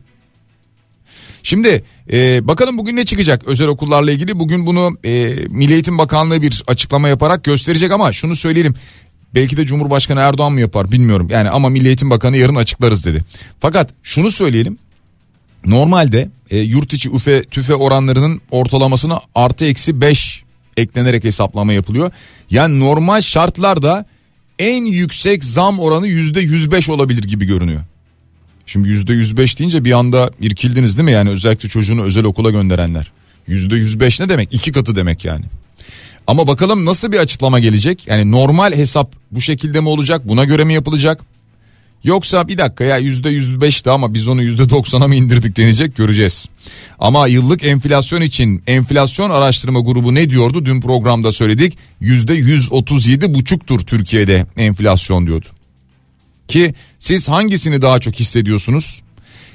Şimdi 1.42 1.84
e, 2.12 2.48
bakalım 2.48 2.78
bugün 2.78 2.96
ne 2.96 3.04
çıkacak 3.04 3.44
özel 3.44 3.66
okullarla 3.66 4.12
ilgili. 4.12 4.38
Bugün 4.38 4.66
bunu 4.66 4.98
e, 5.04 5.34
Milli 5.48 5.72
Eğitim 5.72 5.98
Bakanlığı 5.98 6.42
bir 6.42 6.62
açıklama 6.66 7.08
yaparak 7.08 7.44
gösterecek 7.44 7.92
ama 7.92 8.12
şunu 8.12 8.36
söyleyelim. 8.36 8.74
Belki 9.34 9.56
de 9.56 9.66
Cumhurbaşkanı 9.66 10.20
Erdoğan 10.20 10.52
mı 10.52 10.60
yapar 10.60 10.90
bilmiyorum. 10.92 11.28
Yani 11.30 11.50
ama 11.50 11.68
Milli 11.68 11.86
Eğitim 11.86 12.10
Bakanı 12.10 12.36
yarın 12.36 12.54
açıklarız 12.54 13.06
dedi. 13.06 13.24
Fakat 13.60 13.90
şunu 14.02 14.30
söyleyelim. 14.30 14.78
Normalde 15.66 16.30
e, 16.50 16.58
yurt 16.58 16.92
içi 16.92 17.10
üfe 17.10 17.42
tüfe 17.42 17.74
oranlarının 17.74 18.40
ortalamasına 18.50 19.20
artı 19.34 19.64
eksi 19.64 20.00
5 20.00 20.42
eklenerek 20.76 21.24
hesaplama 21.24 21.72
yapılıyor. 21.72 22.10
Yani 22.50 22.80
normal 22.80 23.20
şartlarda 23.22 24.06
en 24.58 24.84
yüksek 24.84 25.44
zam 25.44 25.80
oranı 25.80 26.06
yüzde 26.06 26.40
105 26.40 26.88
olabilir 26.88 27.22
gibi 27.22 27.44
görünüyor. 27.44 27.80
Şimdi 28.66 28.88
yüzde 28.88 29.12
105 29.12 29.58
deyince 29.58 29.84
bir 29.84 29.92
anda 29.92 30.30
irkildiniz 30.40 30.98
değil 30.98 31.04
mi? 31.04 31.12
Yani 31.12 31.30
özellikle 31.30 31.68
çocuğunu 31.68 32.02
özel 32.02 32.24
okula 32.24 32.50
gönderenler. 32.50 33.12
Yüzde 33.46 33.76
105 33.76 34.20
ne 34.20 34.28
demek? 34.28 34.54
İki 34.54 34.72
katı 34.72 34.96
demek 34.96 35.24
yani. 35.24 35.44
Ama 36.26 36.46
bakalım 36.46 36.84
nasıl 36.84 37.12
bir 37.12 37.18
açıklama 37.18 37.58
gelecek? 37.60 38.06
Yani 38.06 38.30
normal 38.30 38.72
hesap 38.72 39.12
bu 39.30 39.40
şekilde 39.40 39.80
mi 39.80 39.88
olacak? 39.88 40.28
Buna 40.28 40.44
göre 40.44 40.64
mi 40.64 40.74
yapılacak? 40.74 41.20
Yoksa 42.04 42.48
bir 42.48 42.58
dakika 42.58 42.84
ya 42.84 42.98
yüzde 42.98 43.30
yüz 43.30 43.60
beşti 43.60 43.90
ama 43.90 44.14
biz 44.14 44.28
onu 44.28 44.42
yüzde 44.42 44.70
doksana 44.70 45.08
mı 45.08 45.14
indirdik 45.14 45.56
denecek 45.56 45.96
göreceğiz. 45.96 46.48
Ama 46.98 47.28
yıllık 47.28 47.64
enflasyon 47.64 48.20
için 48.20 48.62
enflasyon 48.66 49.30
araştırma 49.30 49.80
grubu 49.80 50.14
ne 50.14 50.30
diyordu? 50.30 50.64
Dün 50.64 50.80
programda 50.80 51.32
söyledik 51.32 51.78
yüzde 52.00 52.34
yüz 52.34 52.72
otuz 52.72 53.06
yedi 53.06 53.34
buçuktur 53.34 53.80
Türkiye'de 53.80 54.46
enflasyon 54.56 55.26
diyordu. 55.26 55.46
Ki 56.48 56.74
siz 56.98 57.28
hangisini 57.28 57.82
daha 57.82 58.00
çok 58.00 58.14
hissediyorsunuz? 58.14 59.02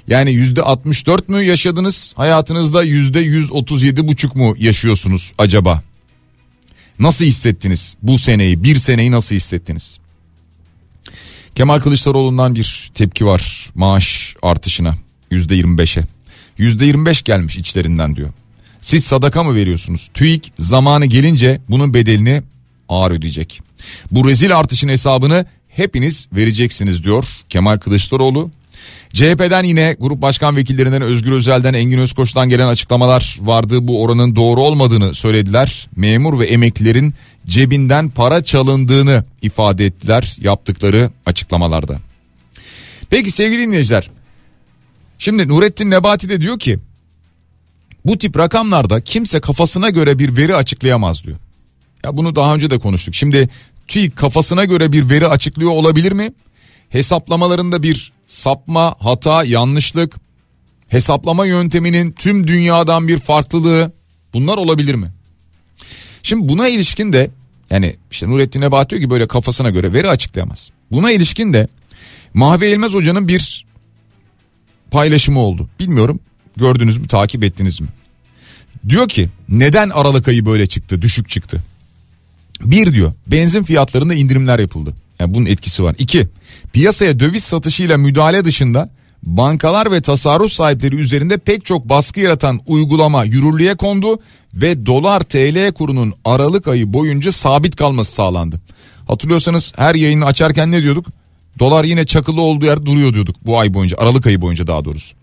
Yani 0.07 0.31
yüzde 0.31 0.61
64 0.61 1.29
mü 1.29 1.43
yaşadınız 1.43 2.13
hayatınızda 2.17 2.83
yüzde 2.83 3.19
137 3.19 4.07
buçuk 4.07 4.35
mu 4.35 4.55
yaşıyorsunuz 4.59 5.33
acaba? 5.37 5.83
Nasıl 6.99 7.25
hissettiniz 7.25 7.95
bu 8.01 8.17
seneyi 8.17 8.63
bir 8.63 8.75
seneyi 8.75 9.11
nasıl 9.11 9.35
hissettiniz? 9.35 9.99
Kemal 11.55 11.79
Kılıçdaroğlu'ndan 11.79 12.55
bir 12.55 12.91
tepki 12.93 13.25
var 13.25 13.69
maaş 13.75 14.35
artışına 14.41 14.95
yüzde 15.31 15.59
25'e. 15.59 16.03
Yüzde 16.57 16.85
25 16.85 17.23
gelmiş 17.23 17.57
içlerinden 17.57 18.15
diyor. 18.15 18.29
Siz 18.81 19.03
sadaka 19.03 19.43
mı 19.43 19.55
veriyorsunuz? 19.55 20.09
TÜİK 20.13 20.51
zamanı 20.59 21.05
gelince 21.05 21.61
bunun 21.69 21.93
bedelini 21.93 22.41
ağır 22.89 23.11
ödeyecek. 23.11 23.61
Bu 24.11 24.29
rezil 24.29 24.57
artışın 24.57 24.87
hesabını 24.87 25.45
hepiniz 25.67 26.27
vereceksiniz 26.35 27.03
diyor 27.03 27.25
Kemal 27.49 27.77
Kılıçdaroğlu. 27.77 28.51
CHP'den 29.13 29.63
yine 29.63 29.95
grup 29.99 30.21
başkan 30.21 30.55
vekillerinden 30.55 31.01
Özgür 31.01 31.31
Özel'den 31.31 31.73
Engin 31.73 31.99
Özkoç'tan 31.99 32.49
gelen 32.49 32.67
açıklamalar 32.67 33.37
vardı. 33.41 33.87
Bu 33.87 34.03
oranın 34.03 34.35
doğru 34.35 34.61
olmadığını 34.61 35.13
söylediler. 35.13 35.89
Memur 35.95 36.39
ve 36.39 36.45
emeklilerin 36.45 37.13
cebinden 37.49 38.09
para 38.09 38.43
çalındığını 38.43 39.23
ifade 39.41 39.85
ettiler 39.85 40.35
yaptıkları 40.41 41.11
açıklamalarda. 41.25 41.99
Peki 43.09 43.31
sevgili 43.31 43.61
dinleyiciler. 43.61 44.09
Şimdi 45.19 45.47
Nurettin 45.47 45.89
Nebati 45.89 46.29
de 46.29 46.41
diyor 46.41 46.59
ki 46.59 46.79
bu 48.05 48.17
tip 48.17 48.37
rakamlarda 48.37 49.01
kimse 49.01 49.39
kafasına 49.39 49.89
göre 49.89 50.19
bir 50.19 50.37
veri 50.37 50.55
açıklayamaz 50.55 51.23
diyor. 51.23 51.37
Ya 52.03 52.17
bunu 52.17 52.35
daha 52.35 52.55
önce 52.55 52.69
de 52.69 52.79
konuştuk. 52.79 53.15
Şimdi 53.15 53.49
TÜİK 53.87 54.15
kafasına 54.15 54.65
göre 54.65 54.91
bir 54.91 55.09
veri 55.09 55.27
açıklıyor 55.27 55.71
olabilir 55.71 56.11
mi? 56.11 56.33
Hesaplamalarında 56.89 57.83
bir 57.83 58.11
sapma, 58.27 58.95
hata, 58.99 59.43
yanlışlık, 59.43 60.15
hesaplama 60.87 61.45
yönteminin 61.45 62.11
tüm 62.11 62.47
dünyadan 62.47 63.07
bir 63.07 63.19
farklılığı 63.19 63.91
bunlar 64.33 64.57
olabilir 64.57 64.95
mi? 64.95 65.11
Şimdi 66.23 66.49
buna 66.49 66.67
ilişkin 66.67 67.13
de 67.13 67.29
yani 67.69 67.95
işte 68.11 68.27
Nurettin 68.27 68.61
Nebati 68.61 68.89
diyor 68.89 69.01
ki 69.01 69.09
böyle 69.09 69.27
kafasına 69.27 69.69
göre 69.69 69.93
veri 69.93 70.09
açıklayamaz. 70.09 70.69
Buna 70.91 71.11
ilişkin 71.11 71.53
de 71.53 71.67
Mahve 72.33 72.69
Elmez 72.69 72.93
Hoca'nın 72.93 73.27
bir 73.27 73.65
paylaşımı 74.91 75.39
oldu. 75.39 75.69
Bilmiyorum 75.79 76.19
gördünüz 76.57 76.97
mü 76.97 77.07
takip 77.07 77.43
ettiniz 77.43 77.81
mi? 77.81 77.87
Diyor 78.89 79.09
ki 79.09 79.29
neden 79.49 79.89
Aralık 79.89 80.27
ayı 80.27 80.45
böyle 80.45 80.67
çıktı 80.67 81.01
düşük 81.01 81.29
çıktı? 81.29 81.63
Bir 82.61 82.93
diyor 82.93 83.13
benzin 83.27 83.63
fiyatlarında 83.63 84.13
indirimler 84.13 84.59
yapıldı. 84.59 84.93
Yani 85.19 85.33
bunun 85.33 85.45
etkisi 85.45 85.83
var. 85.83 85.95
İki 85.97 86.27
piyasaya 86.73 87.19
döviz 87.19 87.43
satışıyla 87.43 87.97
müdahale 87.97 88.45
dışında 88.45 88.89
bankalar 89.23 89.91
ve 89.91 90.01
tasarruf 90.01 90.51
sahipleri 90.51 90.95
üzerinde 90.95 91.37
pek 91.37 91.65
çok 91.65 91.89
baskı 91.89 92.19
yaratan 92.19 92.59
uygulama 92.67 93.23
yürürlüğe 93.23 93.75
kondu 93.75 94.19
ve 94.53 94.85
dolar 94.85 95.21
TL 95.21 95.71
kurunun 95.71 96.13
Aralık 96.25 96.67
ayı 96.67 96.93
boyunca 96.93 97.31
sabit 97.31 97.75
kalması 97.75 98.11
sağlandı. 98.11 98.61
Hatırlıyorsanız 99.07 99.73
her 99.75 99.95
yayını 99.95 100.25
açarken 100.25 100.71
ne 100.71 100.83
diyorduk? 100.83 101.05
Dolar 101.59 101.83
yine 101.83 102.05
çakılı 102.05 102.41
olduğu 102.41 102.65
yer 102.65 102.85
duruyor 102.85 103.13
diyorduk 103.13 103.35
bu 103.45 103.59
ay 103.59 103.73
boyunca 103.73 103.97
Aralık 103.97 104.27
ayı 104.27 104.41
boyunca 104.41 104.67
daha 104.67 104.85
doğrusu. 104.85 105.15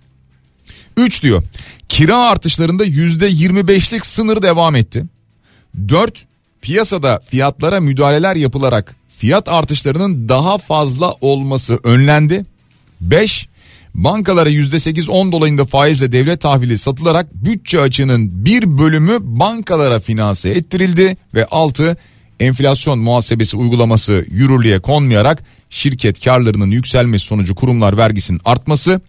3 0.96 1.22
diyor 1.22 1.42
kira 1.88 2.18
artışlarında 2.18 2.86
%25'lik 2.86 4.06
sınır 4.06 4.42
devam 4.42 4.76
etti. 4.76 5.04
4 5.88 6.24
piyasada 6.62 7.20
fiyatlara 7.30 7.80
müdahaleler 7.80 8.36
yapılarak 8.36 8.96
fiyat 9.18 9.48
artışlarının 9.48 10.28
daha 10.28 10.58
fazla 10.58 11.12
olması 11.20 11.78
önlendi. 11.84 12.44
5 13.00 13.48
bankalara 13.96 14.50
%8-10 14.50 15.32
dolayında 15.32 15.64
faizle 15.64 16.12
devlet 16.12 16.40
tahvili 16.40 16.78
satılarak 16.78 17.34
bütçe 17.34 17.80
açığının 17.80 18.44
bir 18.44 18.78
bölümü 18.78 19.18
bankalara 19.20 20.00
finanse 20.00 20.50
ettirildi 20.50 21.16
ve 21.34 21.46
6 21.46 21.96
enflasyon 22.40 22.98
muhasebesi 22.98 23.56
uygulaması 23.56 24.26
yürürlüğe 24.30 24.80
konmayarak 24.80 25.44
şirket 25.70 26.24
karlarının 26.24 26.70
yükselmesi 26.70 27.26
sonucu 27.26 27.54
kurumlar 27.54 27.96
vergisinin 27.96 28.40
artması 28.44 29.00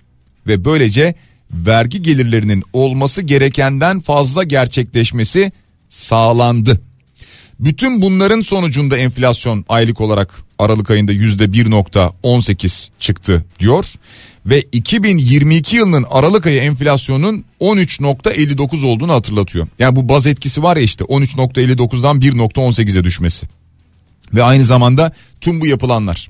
ve 0.47 0.65
böylece 0.65 1.15
vergi 1.51 2.01
gelirlerinin 2.01 2.63
olması 2.73 3.21
gerekenden 3.21 3.99
fazla 3.99 4.43
gerçekleşmesi 4.43 5.51
sağlandı. 5.89 6.81
Bütün 7.59 8.01
bunların 8.01 8.41
sonucunda 8.41 8.97
enflasyon 8.97 9.65
aylık 9.69 10.01
olarak 10.01 10.43
Aralık 10.59 10.91
ayında 10.91 11.11
yüzde 11.11 11.43
1.18 11.45 12.89
çıktı 12.99 13.45
diyor. 13.59 13.85
Ve 14.47 14.61
2022 14.61 15.75
yılının 15.75 16.05
Aralık 16.09 16.47
ayı 16.47 16.61
enflasyonun 16.61 17.45
13.59 17.61 18.85
olduğunu 18.85 19.13
hatırlatıyor. 19.13 19.67
Yani 19.79 19.95
bu 19.95 20.09
baz 20.09 20.27
etkisi 20.27 20.63
var 20.63 20.77
ya 20.77 20.83
işte 20.83 21.03
13.59'dan 21.03 22.19
1.18'e 22.19 23.03
düşmesi. 23.03 23.47
Ve 24.33 24.43
aynı 24.43 24.65
zamanda 24.65 25.11
tüm 25.41 25.61
bu 25.61 25.67
yapılanlar. 25.67 26.29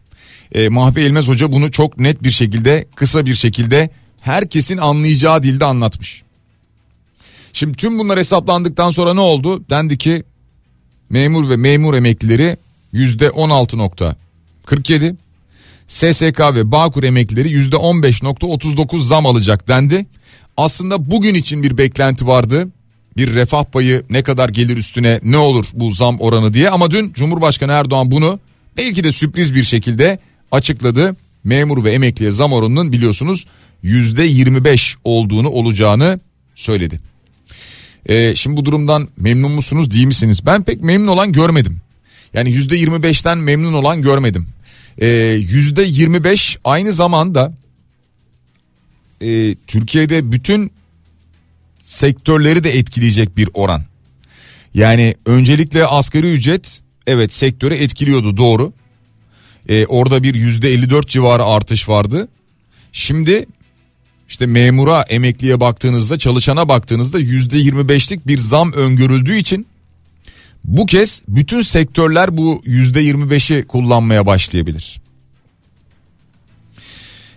E, 0.52 0.70
Mahfi 0.70 1.00
Elmez 1.00 1.28
Hoca 1.28 1.52
bunu 1.52 1.72
çok 1.72 1.98
net 2.00 2.24
bir 2.24 2.32
şekilde 2.32 2.88
kısa 2.96 3.26
bir 3.26 3.36
şekilde 3.36 3.90
herkesin 4.22 4.78
anlayacağı 4.78 5.44
dilde 5.44 5.66
anlatmış. 5.66 6.24
Şimdi 7.54 7.78
tüm 7.78 8.00
bunlar 8.00 8.20
hesaplandıktan 8.20 8.90
sonra 8.90 9.14
ne 9.14 9.20
oldu? 9.20 9.64
Dendi 9.70 9.98
ki 9.98 10.24
memur 11.10 11.50
ve 11.50 11.56
memur 11.56 11.94
emeklileri 11.94 12.58
yüzde 12.92 13.28
16.47 13.28 15.16
SSK 15.88 16.40
ve 16.40 16.72
Bağkur 16.72 17.04
emeklileri 17.04 17.50
yüzde 17.50 17.76
15.39 17.76 19.00
zam 19.00 19.26
alacak 19.26 19.68
dendi. 19.68 20.06
Aslında 20.58 21.12
bugün 21.12 21.36
için 21.36 21.64
bir 21.64 21.78
beklenti 21.78 22.28
vardı. 22.28 22.68
Bir 23.18 23.36
refah 23.36 23.64
payı 23.64 24.04
ne 24.10 24.24
kadar 24.24 24.50
gelir 24.50 24.78
üstüne 24.78 25.20
ne 25.24 25.38
olur 25.38 25.66
bu 25.74 25.92
zam 25.92 26.20
oranı 26.20 26.54
diye 26.54 26.70
ama 26.70 26.92
dün 26.92 27.14
Cumhurbaşkanı 27.14 27.72
Erdoğan 27.72 28.12
bunu 28.12 28.40
belki 28.78 29.04
de 29.04 29.12
sürpriz 29.12 29.56
bir 29.56 29.64
şekilde 29.64 30.20
açıkladı. 30.52 31.16
Memur 31.44 31.84
ve 31.84 31.92
emekliye 31.92 32.32
zam 32.32 32.54
oranının 32.54 32.92
biliyorsunuz 32.92 33.46
yüzde 33.84 34.24
25 34.24 34.96
olduğunu 35.04 35.50
olacağını 35.50 36.20
söyledi. 36.56 37.00
Ee, 38.06 38.36
şimdi 38.36 38.58
bu 38.58 38.66
durumdan 38.66 39.08
memnun 39.18 39.52
musunuz 39.52 39.92
değil 39.92 40.06
misiniz? 40.06 40.46
Ben 40.46 40.64
pek 40.64 40.82
memnun 40.82 41.08
olan 41.08 41.32
görmedim. 41.32 41.78
Yani 42.34 42.52
yüzde 42.52 42.76
25'ten 42.76 43.38
memnun 43.38 43.74
olan 43.74 44.02
görmedim. 44.02 44.48
Ee, 44.98 45.08
yüzde 45.34 45.84
25 45.84 46.58
aynı 46.64 46.94
zamanda 46.94 47.54
e, 49.22 49.56
Türkiye'de 49.56 50.32
bütün 50.32 50.72
sektörleri 51.80 52.64
de 52.64 52.78
etkileyecek 52.78 53.38
bir 53.38 53.50
oran. 53.54 53.84
Yani 54.74 55.16
öncelikle 55.26 55.86
asgari 55.86 56.32
ücret 56.32 56.82
evet 57.08 57.34
sektörü 57.34 57.76
etkiliyordu 57.76 58.38
doğru. 58.38 58.74
Ee, 59.70 59.86
orada 59.86 60.24
bir 60.24 60.36
yüzde 60.36 60.70
54 60.70 61.08
civarı 61.08 61.44
artış 61.44 61.90
vardı. 61.90 62.28
Şimdi 62.92 63.46
işte 64.30 64.46
memura 64.46 65.02
emekliye 65.02 65.60
baktığınızda 65.60 66.20
çalışana 66.20 66.70
baktığınızda 66.70 67.20
yüzde 67.20 67.58
25'lik 67.58 68.28
bir 68.28 68.38
zam 68.38 68.74
öngörüldüğü 68.74 69.36
için 69.38 69.68
bu 70.64 70.86
kez 70.86 71.22
bütün 71.28 71.62
sektörler 71.62 72.38
bu 72.38 72.62
yüzde 72.66 73.04
25'i 73.04 73.68
kullanmaya 73.68 74.26
başlayabilir. 74.26 75.02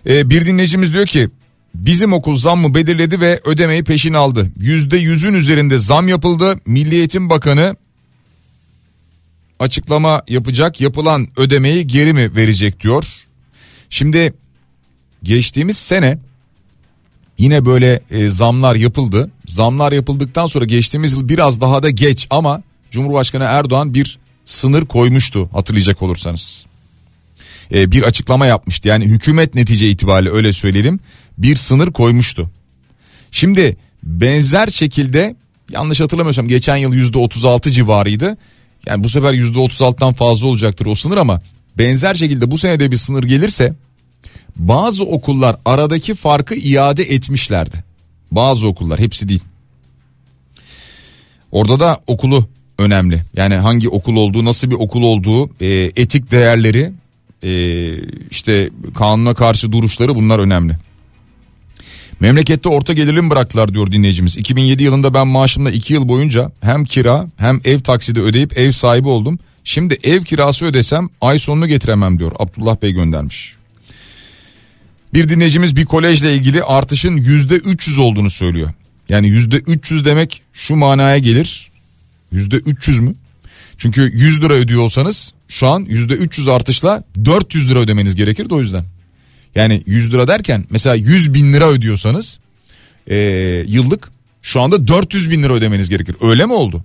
Ee, 0.09 0.29
bir 0.29 0.45
dinleyicimiz 0.45 0.93
diyor 0.93 1.05
ki 1.05 1.29
bizim 1.75 2.13
okul 2.13 2.35
zammı 2.35 2.75
belirledi 2.75 3.21
ve 3.21 3.41
ödemeyi 3.45 3.83
peşin 3.83 4.13
aldı. 4.13 4.51
Yüzde 4.57 4.97
yüzün 4.97 5.33
üzerinde 5.33 5.77
zam 5.77 6.07
yapıldı. 6.07 6.59
Milli 6.65 6.95
Eğitim 6.95 7.29
Bakanı 7.29 7.75
açıklama 9.59 10.21
yapacak 10.27 10.81
yapılan 10.81 11.27
ödemeyi 11.37 11.87
geri 11.87 12.13
mi 12.13 12.35
verecek 12.35 12.79
diyor. 12.79 13.05
Şimdi 13.89 14.33
geçtiğimiz 15.23 15.77
sene 15.77 16.17
yine 17.37 17.65
böyle 17.65 18.01
e, 18.11 18.29
zamlar 18.29 18.75
yapıldı. 18.75 19.31
Zamlar 19.45 19.91
yapıldıktan 19.91 20.47
sonra 20.47 20.65
geçtiğimiz 20.65 21.13
yıl 21.13 21.29
biraz 21.29 21.61
daha 21.61 21.83
da 21.83 21.89
geç 21.89 22.27
ama 22.29 22.63
Cumhurbaşkanı 22.91 23.43
Erdoğan 23.43 23.93
bir 23.93 24.19
sınır 24.45 24.85
koymuştu 24.85 25.49
hatırlayacak 25.53 26.01
olursanız. 26.01 26.65
E, 27.73 27.91
bir 27.91 28.03
açıklama 28.03 28.45
yapmıştı 28.45 28.87
yani 28.87 29.05
hükümet 29.05 29.55
netice 29.55 29.89
itibariyle 29.89 30.31
öyle 30.31 30.53
söyleyelim 30.53 30.99
bir 31.37 31.55
sınır 31.55 31.91
koymuştu. 31.91 32.49
Şimdi 33.31 33.77
benzer 34.03 34.67
şekilde 34.67 35.35
yanlış 35.71 35.99
hatırlamıyorsam 35.99 36.47
geçen 36.47 36.75
yıl 36.77 36.93
yüzde 36.93 37.17
36 37.17 37.71
civarıydı. 37.71 38.37
Yani 38.85 39.03
bu 39.03 39.09
sefer 39.09 39.33
yüzde 39.33 39.57
36'dan 39.57 40.13
fazla 40.13 40.47
olacaktır 40.47 40.85
o 40.85 40.95
sınır 40.95 41.17
ama 41.17 41.41
benzer 41.77 42.15
şekilde 42.15 42.51
bu 42.51 42.57
senede 42.57 42.91
bir 42.91 42.97
sınır 42.97 43.23
gelirse 43.23 43.73
bazı 44.55 45.03
okullar 45.03 45.55
aradaki 45.65 46.15
farkı 46.15 46.55
iade 46.55 47.03
etmişlerdi. 47.03 47.83
Bazı 48.31 48.67
okullar 48.67 48.99
hepsi 48.99 49.29
değil. 49.29 49.43
Orada 51.51 51.79
da 51.79 52.01
okulu 52.07 52.49
önemli. 52.81 53.21
Yani 53.33 53.55
hangi 53.55 53.89
okul 53.89 54.15
olduğu, 54.15 54.45
nasıl 54.45 54.71
bir 54.71 54.75
okul 54.75 55.03
olduğu, 55.03 55.49
e, 55.61 55.91
etik 55.95 56.31
değerleri, 56.31 56.91
e, 57.43 57.51
işte 58.31 58.69
kanuna 58.95 59.33
karşı 59.33 59.71
duruşları 59.71 60.15
bunlar 60.15 60.39
önemli. 60.39 60.73
Memlekette 62.19 62.69
orta 62.69 62.93
gelirli 62.93 63.21
mi 63.21 63.29
bıraktılar 63.29 63.73
diyor 63.73 63.91
dinleyicimiz. 63.91 64.37
2007 64.37 64.83
yılında 64.83 65.13
ben 65.13 65.27
maaşımla 65.27 65.71
2 65.71 65.93
yıl 65.93 66.07
boyunca 66.07 66.51
hem 66.61 66.85
kira 66.85 67.27
hem 67.37 67.61
ev 67.65 67.79
taksidi 67.79 68.21
ödeyip 68.21 68.57
ev 68.57 68.71
sahibi 68.71 69.07
oldum. 69.07 69.39
Şimdi 69.63 69.97
ev 70.03 70.23
kirası 70.23 70.65
ödesem 70.65 71.09
ay 71.21 71.39
sonunu 71.39 71.67
getiremem 71.67 72.19
diyor. 72.19 72.31
Abdullah 72.39 72.81
Bey 72.81 72.91
göndermiş. 72.91 73.55
Bir 75.13 75.29
dinleyicimiz 75.29 75.75
bir 75.75 75.85
kolejle 75.85 76.35
ilgili 76.35 76.63
artışın 76.63 77.17
yüzde 77.17 77.55
300 77.55 77.97
olduğunu 77.97 78.29
söylüyor. 78.29 78.69
Yani 79.09 79.27
yüzde 79.27 79.55
300 79.55 80.05
demek 80.05 80.41
şu 80.53 80.75
manaya 80.75 81.17
gelir. 81.17 81.70
Yüzde 82.31 82.55
300 82.55 82.99
mü? 82.99 83.15
Çünkü 83.77 84.11
100 84.13 84.41
lira 84.41 84.53
ödüyorsanız 84.53 85.33
şu 85.47 85.67
an 85.67 85.85
yüzde 85.89 86.13
300 86.13 86.47
artışla 86.47 87.03
400 87.25 87.69
lira 87.69 87.79
ödemeniz 87.79 88.15
gerekir 88.15 88.49
de 88.49 88.53
o 88.53 88.59
yüzden. 88.59 88.85
Yani 89.55 89.83
100 89.85 90.13
lira 90.13 90.27
derken 90.27 90.65
mesela 90.69 90.95
100 90.95 91.33
bin 91.33 91.53
lira 91.53 91.69
ödüyorsanız 91.69 92.39
e, 93.07 93.15
yıllık 93.67 94.11
şu 94.41 94.61
anda 94.61 94.87
400 94.87 95.29
bin 95.29 95.43
lira 95.43 95.53
ödemeniz 95.53 95.89
gerekir. 95.89 96.15
Öyle 96.21 96.45
mi 96.45 96.53
oldu? 96.53 96.83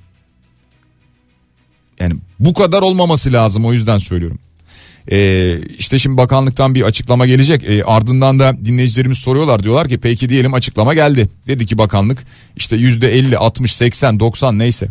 Yani 2.00 2.14
bu 2.40 2.54
kadar 2.54 2.82
olmaması 2.82 3.32
lazım 3.32 3.64
o 3.64 3.72
yüzden 3.72 3.98
söylüyorum. 3.98 4.38
Ee, 5.10 5.58
işte 5.78 5.98
şimdi 5.98 6.16
bakanlıktan 6.16 6.74
bir 6.74 6.82
açıklama 6.82 7.26
gelecek. 7.26 7.64
Ee, 7.64 7.84
ardından 7.84 8.38
da 8.38 8.56
dinleyicilerimiz 8.64 9.18
soruyorlar 9.18 9.62
diyorlar 9.62 9.88
ki 9.88 9.98
peki 9.98 10.28
diyelim 10.28 10.54
açıklama 10.54 10.94
geldi. 10.94 11.28
Dedi 11.46 11.66
ki 11.66 11.78
bakanlık 11.78 12.26
işte 12.56 12.76
yüzde 12.76 13.14
50, 13.14 13.38
60, 13.38 13.74
80, 13.74 14.20
90 14.20 14.58
neyse. 14.58 14.88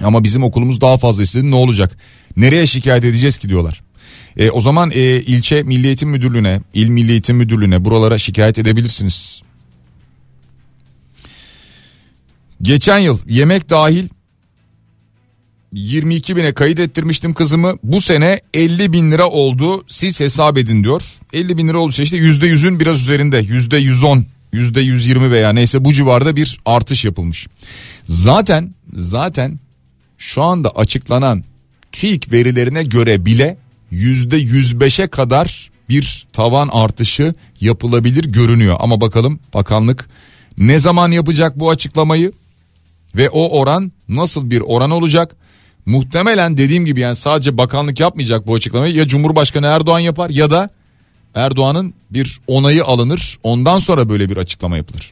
Ama 0.00 0.24
bizim 0.24 0.42
okulumuz 0.42 0.80
daha 0.80 0.98
fazla 0.98 1.22
istedi 1.22 1.50
ne 1.50 1.54
olacak? 1.54 1.98
Nereye 2.36 2.66
şikayet 2.66 3.04
edeceğiz 3.04 3.38
ki 3.38 3.48
diyorlar. 3.48 3.82
E, 4.36 4.50
o 4.50 4.60
zaman 4.60 4.90
e, 4.90 5.00
ilçe 5.20 5.62
Milli 5.62 5.86
Eğitim 5.86 6.10
Müdürlüğü'ne, 6.10 6.60
il 6.74 6.88
Milli 6.88 7.10
Eğitim 7.10 7.36
Müdürlüğü'ne 7.36 7.84
buralara 7.84 8.18
şikayet 8.18 8.58
edebilirsiniz. 8.58 9.42
Geçen 12.62 12.98
yıl 12.98 13.18
yemek 13.28 13.70
dahil 13.70 14.08
22 15.72 16.36
bine 16.36 16.52
kayıt 16.52 16.78
ettirmiştim 16.78 17.34
kızımı. 17.34 17.74
Bu 17.82 18.00
sene 18.00 18.40
50 18.54 18.92
bin 18.92 19.12
lira 19.12 19.28
oldu. 19.28 19.84
Siz 19.88 20.20
hesap 20.20 20.58
edin 20.58 20.84
diyor. 20.84 21.02
50 21.32 21.58
bin 21.58 21.68
lira 21.68 21.78
olursa 21.78 22.02
işte 22.02 22.16
%100'ün 22.16 22.80
biraz 22.80 23.00
üzerinde. 23.00 23.40
%110, 23.40 24.22
%120 24.52 25.30
veya 25.30 25.52
neyse 25.52 25.84
bu 25.84 25.92
civarda 25.92 26.36
bir 26.36 26.60
artış 26.64 27.04
yapılmış. 27.04 27.46
Zaten 28.04 28.74
zaten 28.92 29.58
şu 30.20 30.42
anda 30.42 30.70
açıklanan 30.70 31.44
TÜİK 31.92 32.32
verilerine 32.32 32.82
göre 32.82 33.24
bile 33.24 33.56
yüzde 33.90 34.40
105'e 34.40 35.06
kadar 35.06 35.70
bir 35.88 36.26
tavan 36.32 36.68
artışı 36.72 37.34
yapılabilir 37.60 38.24
görünüyor. 38.24 38.76
Ama 38.80 39.00
bakalım 39.00 39.40
bakanlık 39.54 40.08
ne 40.58 40.78
zaman 40.78 41.10
yapacak 41.10 41.58
bu 41.60 41.70
açıklamayı 41.70 42.32
ve 43.16 43.30
o 43.30 43.58
oran 43.58 43.92
nasıl 44.08 44.50
bir 44.50 44.60
oran 44.60 44.90
olacak? 44.90 45.36
Muhtemelen 45.86 46.56
dediğim 46.56 46.86
gibi 46.86 47.00
yani 47.00 47.16
sadece 47.16 47.58
bakanlık 47.58 48.00
yapmayacak 48.00 48.46
bu 48.46 48.54
açıklamayı 48.54 48.94
ya 48.94 49.06
Cumhurbaşkanı 49.06 49.66
Erdoğan 49.66 50.00
yapar 50.00 50.30
ya 50.30 50.50
da 50.50 50.70
Erdoğan'ın 51.34 51.94
bir 52.10 52.40
onayı 52.46 52.84
alınır 52.84 53.38
ondan 53.42 53.78
sonra 53.78 54.08
böyle 54.08 54.28
bir 54.28 54.36
açıklama 54.36 54.76
yapılır. 54.76 55.10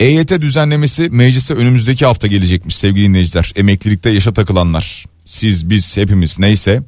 EYT 0.00 0.40
düzenlemesi 0.40 1.08
meclise 1.10 1.54
önümüzdeki 1.54 2.04
hafta 2.04 2.26
gelecekmiş 2.26 2.76
sevgili 2.76 3.08
dinleyiciler. 3.08 3.52
Emeklilikte 3.56 4.10
yaşa 4.10 4.32
takılanlar 4.32 5.04
siz 5.24 5.70
biz 5.70 5.96
hepimiz 5.96 6.38
neyse 6.38 6.82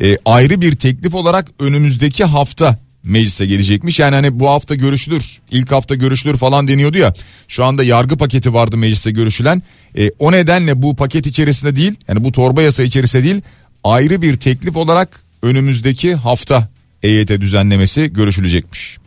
e, 0.00 0.18
ayrı 0.24 0.60
bir 0.60 0.72
teklif 0.72 1.14
olarak 1.14 1.48
önümüzdeki 1.58 2.24
hafta 2.24 2.78
meclise 3.02 3.46
gelecekmiş. 3.46 4.00
Yani 4.00 4.14
hani 4.14 4.40
bu 4.40 4.48
hafta 4.48 4.74
görüşülür, 4.74 5.40
ilk 5.50 5.72
hafta 5.72 5.94
görüşülür 5.94 6.36
falan 6.36 6.68
deniyordu 6.68 6.98
ya. 6.98 7.14
Şu 7.48 7.64
anda 7.64 7.84
yargı 7.84 8.16
paketi 8.16 8.54
vardı 8.54 8.76
mecliste 8.76 9.10
görüşülen. 9.10 9.62
E, 9.98 10.10
o 10.18 10.32
nedenle 10.32 10.82
bu 10.82 10.96
paket 10.96 11.26
içerisinde 11.26 11.76
değil, 11.76 11.94
yani 12.08 12.24
bu 12.24 12.32
torba 12.32 12.62
yasa 12.62 12.82
içerisinde 12.82 13.24
değil, 13.24 13.40
ayrı 13.84 14.22
bir 14.22 14.34
teklif 14.36 14.76
olarak 14.76 15.22
önümüzdeki 15.42 16.14
hafta 16.14 16.68
EYT 17.02 17.28
düzenlemesi 17.28 18.12
görüşülecekmiş. 18.12 18.99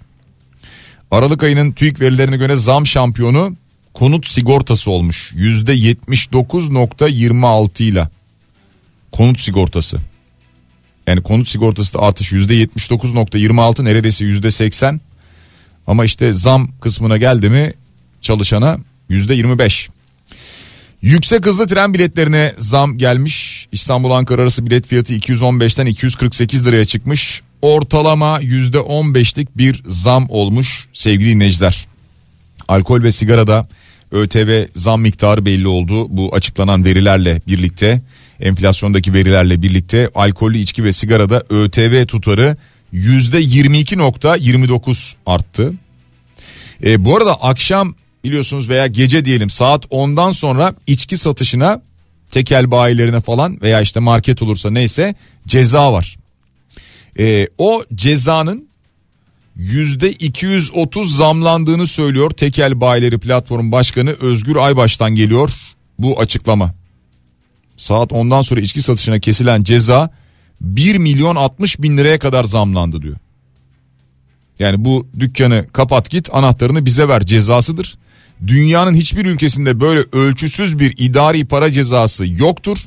Aralık 1.13 1.43
ayının 1.43 1.71
TÜİK 1.71 2.01
verilerine 2.01 2.37
göre 2.37 2.55
zam 2.55 2.87
şampiyonu 2.87 3.55
konut 3.93 4.27
sigortası 4.27 4.91
olmuş. 4.91 5.33
%79.26 5.35 7.83
ile 7.83 8.07
konut 9.11 9.39
sigortası. 9.39 9.97
Yani 11.07 11.23
konut 11.23 11.49
sigortası 11.49 11.93
da 11.93 11.99
artış 11.99 12.33
%79.26 12.33 13.85
neredeyse 13.85 14.25
%80. 14.25 14.99
Ama 15.87 16.05
işte 16.05 16.33
zam 16.33 16.69
kısmına 16.81 17.17
geldi 17.17 17.49
mi 17.49 17.73
çalışana 18.21 18.77
%25. 19.09 19.89
Yüksek 21.03 21.45
hızlı 21.45 21.67
tren 21.67 21.93
biletlerine 21.93 22.53
zam 22.57 22.97
gelmiş. 22.97 23.67
İstanbul 23.71 24.11
Ankara 24.11 24.41
arası 24.41 24.65
bilet 24.65 24.87
fiyatı 24.87 25.13
215'ten 25.13 25.85
248 25.85 26.65
liraya 26.65 26.85
çıkmış. 26.85 27.41
Ortalama 27.61 28.41
%15'lik 28.41 29.57
bir 29.57 29.83
zam 29.85 30.25
olmuş 30.29 30.87
sevgili 30.93 31.29
dinleyiciler. 31.29 31.85
Alkol 32.67 33.03
ve 33.03 33.11
sigarada 33.11 33.67
ÖTV 34.11 34.65
zam 34.75 35.01
miktarı 35.01 35.45
belli 35.45 35.67
oldu. 35.67 36.17
Bu 36.17 36.35
açıklanan 36.35 36.85
verilerle 36.85 37.41
birlikte 37.47 38.01
enflasyondaki 38.39 39.13
verilerle 39.13 39.61
birlikte 39.61 40.09
alkollü 40.15 40.57
içki 40.57 40.83
ve 40.83 40.91
sigarada 40.91 41.43
ÖTV 41.49 42.05
tutarı 42.05 42.57
%22.29 42.93 45.13
arttı. 45.25 45.73
E, 46.85 47.05
bu 47.05 47.17
arada 47.17 47.41
akşam 47.41 47.95
biliyorsunuz 48.23 48.69
veya 48.69 48.87
gece 48.87 49.25
diyelim 49.25 49.49
saat 49.49 49.85
10'dan 49.85 50.31
sonra 50.31 50.75
içki 50.87 51.17
satışına 51.17 51.81
tekel 52.31 52.71
bayilerine 52.71 53.21
falan 53.21 53.61
veya 53.61 53.81
işte 53.81 53.99
market 53.99 54.41
olursa 54.41 54.71
neyse 54.71 55.15
ceza 55.47 55.93
var. 55.93 56.17
E, 57.19 57.47
o 57.57 57.83
cezanın 57.95 58.67
yüzde 59.55 60.11
230 60.11 61.15
zamlandığını 61.17 61.87
söylüyor 61.87 62.31
tekel 62.31 62.81
bayileri 62.81 63.19
platform 63.19 63.71
başkanı 63.71 64.15
Özgür 64.21 64.55
Aybaş'tan 64.55 65.15
geliyor 65.15 65.51
bu 65.99 66.19
açıklama. 66.19 66.73
Saat 67.77 68.11
10'dan 68.11 68.41
sonra 68.41 68.61
içki 68.61 68.81
satışına 68.81 69.19
kesilen 69.19 69.63
ceza 69.63 70.09
1 70.61 70.97
milyon 70.97 71.35
60 71.35 71.81
bin 71.81 71.97
liraya 71.97 72.19
kadar 72.19 72.43
zamlandı 72.43 73.01
diyor. 73.01 73.17
Yani 74.59 74.85
bu 74.85 75.07
dükkanı 75.19 75.67
kapat 75.73 76.09
git 76.09 76.29
anahtarını 76.33 76.85
bize 76.85 77.07
ver 77.07 77.25
cezasıdır. 77.25 77.97
Dünyanın 78.47 78.95
hiçbir 78.95 79.25
ülkesinde 79.25 79.79
böyle 79.79 80.05
ölçüsüz 80.11 80.79
bir 80.79 80.93
idari 80.97 81.45
para 81.45 81.71
cezası 81.71 82.25
yoktur. 82.27 82.77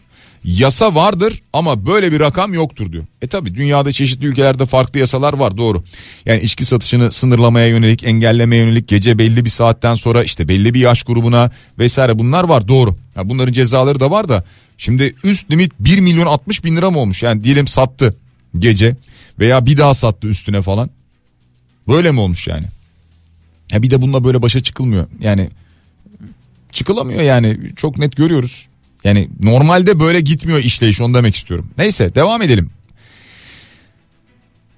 Yasa 0.44 0.94
vardır 0.94 1.42
ama 1.52 1.86
böyle 1.86 2.12
bir 2.12 2.20
rakam 2.20 2.54
yoktur 2.54 2.92
diyor. 2.92 3.04
E 3.22 3.26
tabi 3.26 3.54
dünyada 3.54 3.92
çeşitli 3.92 4.26
ülkelerde 4.26 4.66
farklı 4.66 4.98
yasalar 4.98 5.32
var 5.32 5.56
doğru. 5.56 5.84
Yani 6.26 6.42
içki 6.42 6.64
satışını 6.64 7.10
sınırlamaya 7.10 7.66
yönelik, 7.66 8.04
engellemeye 8.04 8.62
yönelik 8.62 8.88
gece 8.88 9.18
belli 9.18 9.44
bir 9.44 9.50
saatten 9.50 9.94
sonra 9.94 10.24
işte 10.24 10.48
belli 10.48 10.74
bir 10.74 10.80
yaş 10.80 11.02
grubuna 11.02 11.50
vesaire 11.78 12.18
bunlar 12.18 12.44
var 12.44 12.68
doğru. 12.68 12.96
Ya 13.16 13.28
bunların 13.28 13.52
cezaları 13.52 14.00
da 14.00 14.10
var 14.10 14.28
da 14.28 14.44
şimdi 14.78 15.14
üst 15.24 15.50
limit 15.50 15.72
1 15.80 15.98
milyon 15.98 16.26
60 16.26 16.64
bin 16.64 16.76
lira 16.76 16.90
mı 16.90 16.98
olmuş? 16.98 17.22
Yani 17.22 17.42
diyelim 17.42 17.66
sattı 17.66 18.16
gece 18.58 18.96
veya 19.38 19.66
bir 19.66 19.76
daha 19.78 19.94
sattı 19.94 20.28
üstüne 20.28 20.62
falan. 20.62 20.90
Böyle 21.88 22.12
mi 22.12 22.20
olmuş 22.20 22.46
yani? 22.46 22.66
Ya 23.70 23.82
bir 23.82 23.90
de 23.90 24.02
bununla 24.02 24.24
böyle 24.24 24.42
başa 24.42 24.62
çıkılmıyor. 24.62 25.06
Yani 25.20 25.50
çıkılamıyor 26.72 27.22
yani 27.22 27.58
çok 27.76 27.98
net 27.98 28.16
görüyoruz. 28.16 28.66
Yani 29.04 29.28
normalde 29.40 30.00
böyle 30.00 30.20
gitmiyor 30.20 30.58
işleyiş 30.58 31.00
onu 31.00 31.14
demek 31.14 31.34
istiyorum. 31.34 31.68
Neyse 31.78 32.14
devam 32.14 32.42
edelim. 32.42 32.70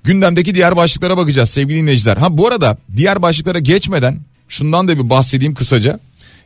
Gündemdeki 0.04 0.54
diğer 0.54 0.76
başlıklara 0.76 1.16
bakacağız 1.16 1.50
sevgili 1.50 1.78
dinleyiciler. 1.78 2.16
Ha 2.16 2.38
bu 2.38 2.46
arada 2.46 2.78
diğer 2.96 3.22
başlıklara 3.22 3.58
geçmeden 3.58 4.18
şundan 4.48 4.88
da 4.88 4.98
bir 4.98 5.10
bahsedeyim 5.10 5.54
kısaca. 5.54 6.00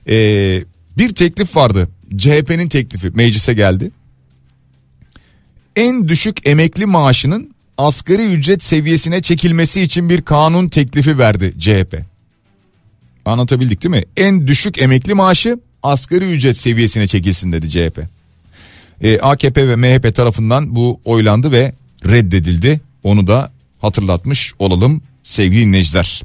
Ee, 0.09 0.65
bir 0.99 1.09
teklif 1.09 1.57
vardı. 1.57 1.89
CHP'nin 2.17 2.69
teklifi 2.69 3.11
meclise 3.11 3.55
geldi. 3.55 3.91
En 5.77 6.09
düşük 6.09 6.49
emekli 6.49 6.87
maaşının 6.87 7.55
asgari 7.79 8.27
ücret 8.27 8.65
seviyesine 8.65 9.23
çekilmesi 9.23 9.81
için 9.83 10.09
bir 10.09 10.23
kanun 10.23 10.69
teklifi 10.69 11.19
verdi 11.19 11.55
CHP. 11.59 12.12
Anlatabildik 13.25 13.83
değil 13.83 13.95
mi? 13.95 14.05
En 14.17 14.47
düşük 14.47 14.79
emekli 14.79 15.15
maaşı 15.15 15.59
asgari 15.83 16.33
ücret 16.33 16.57
seviyesine 16.57 17.07
çekilsin 17.07 17.53
dedi 17.53 17.71
CHP. 17.71 17.99
E, 19.01 19.19
AKP 19.19 19.69
ve 19.69 19.77
MHP 19.77 20.15
tarafından 20.15 20.75
bu 20.75 21.01
oylandı 21.05 21.53
ve 21.53 21.73
reddedildi. 22.05 22.81
Onu 23.03 23.27
da 23.27 23.53
hatırlatmış 23.81 24.55
olalım 24.59 25.03
sevgili 25.23 25.61
dinleyiciler. 25.61 26.23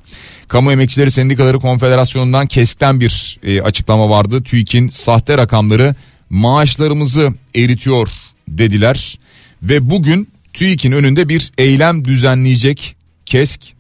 Kamu 0.47 0.71
Emekçileri 0.71 1.11
Sendikaları 1.11 1.59
Konfederasyonu'ndan 1.59 2.47
kesken 2.47 2.99
bir 2.99 3.39
e, 3.43 3.61
açıklama 3.61 4.09
vardı. 4.09 4.43
TÜİK'in 4.43 4.87
sahte 4.87 5.37
rakamları 5.37 5.95
maaşlarımızı 6.29 7.33
eritiyor 7.55 8.09
dediler. 8.47 9.19
Ve 9.63 9.89
bugün 9.89 10.27
TÜİK'in 10.53 10.91
önünde 10.91 11.29
bir 11.29 11.51
eylem 11.57 12.05
düzenleyecek 12.05 12.95
KESK. 13.25 13.76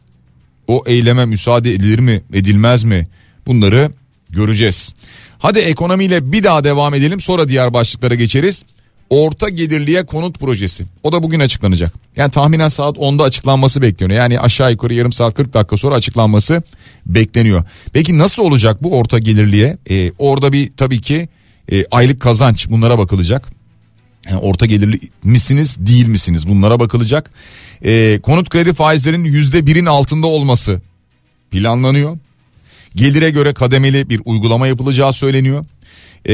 O 0.67 0.83
eyleme 0.87 1.25
müsaade 1.25 1.73
edilir 1.73 1.99
mi 1.99 2.23
edilmez 2.33 2.83
mi 2.83 3.07
bunları 3.47 3.91
göreceğiz. 4.29 4.93
Hadi 5.39 5.59
ekonomiyle 5.59 6.31
bir 6.31 6.43
daha 6.43 6.63
devam 6.63 6.93
edelim 6.93 7.19
sonra 7.19 7.49
diğer 7.49 7.73
başlıklara 7.73 8.15
geçeriz. 8.15 8.63
Orta 9.09 9.49
gelirliye 9.49 10.05
konut 10.05 10.39
projesi. 10.39 10.85
O 11.03 11.11
da 11.11 11.23
bugün 11.23 11.39
açıklanacak. 11.39 11.93
Yani 12.15 12.31
tahminen 12.31 12.67
saat 12.67 12.97
10'da 12.97 13.23
açıklanması 13.23 13.81
bekleniyor. 13.81 14.19
Yani 14.19 14.39
aşağı 14.39 14.71
yukarı 14.71 14.93
yarım 14.93 15.13
saat 15.13 15.33
40 15.33 15.53
dakika 15.53 15.77
sonra 15.77 15.95
açıklanması 15.95 16.63
bekleniyor. 17.05 17.63
Peki 17.93 18.17
nasıl 18.17 18.43
olacak 18.43 18.83
bu 18.83 18.97
orta 18.97 19.19
gelirliye? 19.19 19.77
Ee, 19.89 20.11
orada 20.17 20.53
bir 20.53 20.71
tabii 20.77 21.01
ki 21.01 21.29
e, 21.71 21.85
aylık 21.91 22.21
kazanç 22.21 22.69
bunlara 22.69 22.97
bakılacak. 22.97 23.56
Yani 24.29 24.39
orta 24.39 24.65
gelirli 24.65 24.99
misiniz 25.23 25.77
değil 25.79 26.07
misiniz 26.07 26.47
bunlara 26.47 26.79
bakılacak. 26.79 27.31
Ee, 27.85 28.19
konut 28.23 28.49
kredi 28.49 28.73
faizlerinin 28.73 29.25
yüzde 29.25 29.65
birin 29.65 29.85
altında 29.85 30.27
olması 30.27 30.81
planlanıyor. 31.51 32.17
Gelire 32.95 33.29
göre 33.29 33.53
kademeli 33.53 34.09
bir 34.09 34.21
uygulama 34.25 34.67
yapılacağı 34.67 35.13
söyleniyor. 35.13 35.65
Ee, 36.25 36.33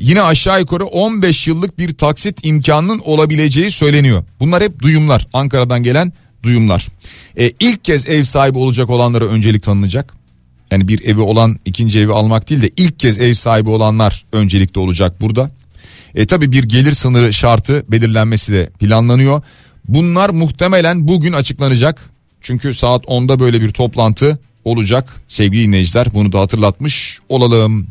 yine 0.00 0.22
aşağı 0.22 0.60
yukarı 0.60 0.84
15 0.84 1.48
yıllık 1.48 1.78
bir 1.78 1.94
taksit 1.94 2.46
imkanının 2.46 2.98
olabileceği 3.04 3.70
söyleniyor. 3.70 4.24
Bunlar 4.40 4.62
hep 4.62 4.82
duyumlar 4.82 5.26
Ankara'dan 5.32 5.82
gelen 5.82 6.12
duyumlar. 6.42 6.86
Ee, 7.38 7.50
ilk 7.60 7.84
kez 7.84 8.08
ev 8.08 8.24
sahibi 8.24 8.58
olacak 8.58 8.90
olanlara 8.90 9.24
öncelik 9.24 9.62
tanınacak. 9.62 10.14
Yani 10.70 10.88
bir 10.88 11.04
evi 11.04 11.20
olan 11.20 11.58
ikinci 11.64 11.98
evi 12.00 12.12
almak 12.12 12.50
değil 12.50 12.62
de 12.62 12.70
ilk 12.76 12.98
kez 12.98 13.18
ev 13.18 13.34
sahibi 13.34 13.70
olanlar 13.70 14.24
öncelikli 14.32 14.78
olacak 14.78 15.20
burada. 15.20 15.50
E 16.14 16.26
tabi 16.26 16.52
bir 16.52 16.62
gelir 16.62 16.92
sınırı 16.92 17.32
şartı 17.32 17.84
belirlenmesi 17.88 18.52
de 18.52 18.66
planlanıyor. 18.66 19.42
Bunlar 19.88 20.30
muhtemelen 20.30 21.08
bugün 21.08 21.32
açıklanacak. 21.32 22.10
Çünkü 22.40 22.74
saat 22.74 23.04
10'da 23.04 23.40
böyle 23.40 23.60
bir 23.60 23.70
toplantı 23.70 24.38
olacak 24.64 25.20
sevgili 25.26 25.66
dinleyiciler 25.66 26.06
bunu 26.14 26.32
da 26.32 26.40
hatırlatmış 26.40 27.18
olalım. 27.28 27.86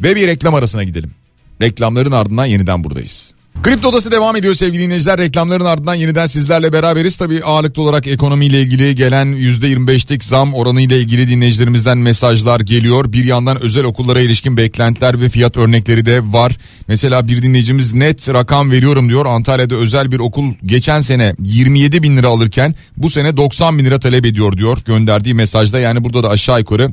Ve 0.00 0.16
bir 0.16 0.26
reklam 0.26 0.54
arasına 0.54 0.84
gidelim. 0.84 1.10
Reklamların 1.60 2.12
ardından 2.12 2.46
yeniden 2.46 2.84
buradayız. 2.84 3.34
Kripto 3.62 3.88
Odası 3.88 4.10
devam 4.10 4.36
ediyor 4.36 4.54
sevgili 4.54 4.82
dinleyiciler. 4.82 5.18
Reklamların 5.18 5.64
ardından 5.64 5.94
yeniden 5.94 6.26
sizlerle 6.26 6.72
beraberiz. 6.72 7.16
Tabi 7.16 7.44
ağırlıklı 7.44 7.82
olarak 7.82 8.06
ekonomiyle 8.06 8.62
ilgili 8.62 8.94
gelen 8.94 9.26
%25'lik 9.26 10.24
zam 10.24 10.54
oranı 10.54 10.80
ile 10.80 10.98
ilgili 10.98 11.28
dinleyicilerimizden 11.28 11.98
mesajlar 11.98 12.60
geliyor. 12.60 13.12
Bir 13.12 13.24
yandan 13.24 13.62
özel 13.62 13.84
okullara 13.84 14.20
ilişkin 14.20 14.56
beklentiler 14.56 15.20
ve 15.20 15.28
fiyat 15.28 15.56
örnekleri 15.56 16.06
de 16.06 16.32
var. 16.32 16.56
Mesela 16.88 17.28
bir 17.28 17.42
dinleyicimiz 17.42 17.94
net 17.94 18.28
rakam 18.28 18.70
veriyorum 18.70 19.08
diyor. 19.08 19.26
Antalya'da 19.26 19.74
özel 19.74 20.12
bir 20.12 20.20
okul 20.20 20.54
geçen 20.66 21.00
sene 21.00 21.34
27 21.38 22.02
bin 22.02 22.16
lira 22.16 22.28
alırken 22.28 22.74
bu 22.96 23.10
sene 23.10 23.36
90 23.36 23.78
bin 23.78 23.84
lira 23.84 23.98
talep 23.98 24.26
ediyor 24.26 24.56
diyor 24.56 24.78
gönderdiği 24.86 25.34
mesajda. 25.34 25.78
Yani 25.78 26.04
burada 26.04 26.22
da 26.22 26.28
aşağı 26.28 26.58
yukarı 26.58 26.92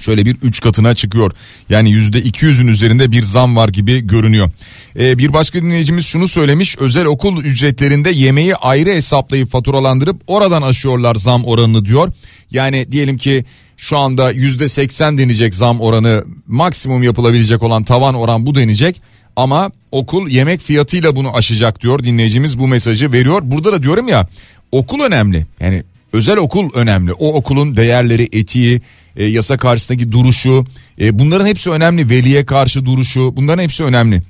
şöyle 0.00 0.26
bir 0.26 0.36
3 0.42 0.60
katına 0.60 0.94
çıkıyor. 0.94 1.32
Yani 1.70 1.90
%200'ün 1.90 2.66
üzerinde 2.66 3.12
bir 3.12 3.22
zam 3.22 3.56
var 3.56 3.68
gibi 3.68 4.06
görünüyor. 4.06 4.50
Ee, 4.98 5.18
bir 5.18 5.32
başka 5.32 5.62
dinleyicimiz 5.62 6.06
şunu 6.06 6.28
söylemiş. 6.28 6.78
Özel 6.78 7.04
okul 7.04 7.44
ücretlerinde 7.44 8.10
yemeği 8.10 8.56
ayrı 8.56 8.90
hesaplayıp 8.90 9.50
faturalandırıp 9.50 10.16
oradan 10.26 10.62
aşıyorlar 10.62 11.14
zam 11.14 11.44
oranını 11.44 11.84
diyor. 11.84 12.12
Yani 12.50 12.92
diyelim 12.92 13.16
ki 13.16 13.44
şu 13.76 13.98
anda 13.98 14.32
%80 14.32 15.18
denecek 15.18 15.54
zam 15.54 15.80
oranı 15.80 16.24
maksimum 16.46 17.02
yapılabilecek 17.02 17.62
olan 17.62 17.84
tavan 17.84 18.14
oran 18.14 18.46
bu 18.46 18.54
denecek. 18.54 19.02
Ama 19.36 19.70
okul 19.92 20.28
yemek 20.28 20.60
fiyatıyla 20.60 21.16
bunu 21.16 21.36
aşacak 21.36 21.80
diyor 21.80 22.04
dinleyicimiz 22.04 22.58
bu 22.58 22.68
mesajı 22.68 23.12
veriyor. 23.12 23.40
Burada 23.44 23.72
da 23.72 23.82
diyorum 23.82 24.08
ya 24.08 24.28
okul 24.72 25.00
önemli. 25.00 25.46
Yani 25.60 25.82
özel 26.12 26.36
okul 26.36 26.70
önemli. 26.74 27.12
O 27.12 27.34
okulun 27.34 27.76
değerleri, 27.76 28.28
etiği, 28.32 28.80
e, 29.16 29.24
yasa 29.24 29.56
karşısındaki 29.56 30.12
duruşu 30.12 30.64
e, 31.00 31.18
bunların 31.18 31.46
hepsi 31.46 31.70
önemli. 31.70 32.08
Veliye 32.10 32.46
karşı 32.46 32.84
duruşu 32.84 33.36
bunların 33.36 33.62
hepsi 33.62 33.84
önemli. 33.84 34.22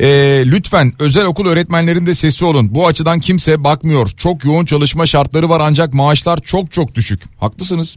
E, 0.00 0.06
lütfen 0.46 0.92
özel 0.98 1.24
okul 1.24 1.46
öğretmenlerinde 1.46 2.14
sesi 2.14 2.44
olun. 2.44 2.74
Bu 2.74 2.86
açıdan 2.86 3.20
kimse 3.20 3.64
bakmıyor. 3.64 4.10
Çok 4.16 4.44
yoğun 4.44 4.64
çalışma 4.64 5.06
şartları 5.06 5.48
var 5.48 5.60
ancak 5.64 5.94
maaşlar 5.94 6.40
çok 6.40 6.72
çok 6.72 6.94
düşük. 6.94 7.22
Haklısınız. 7.40 7.96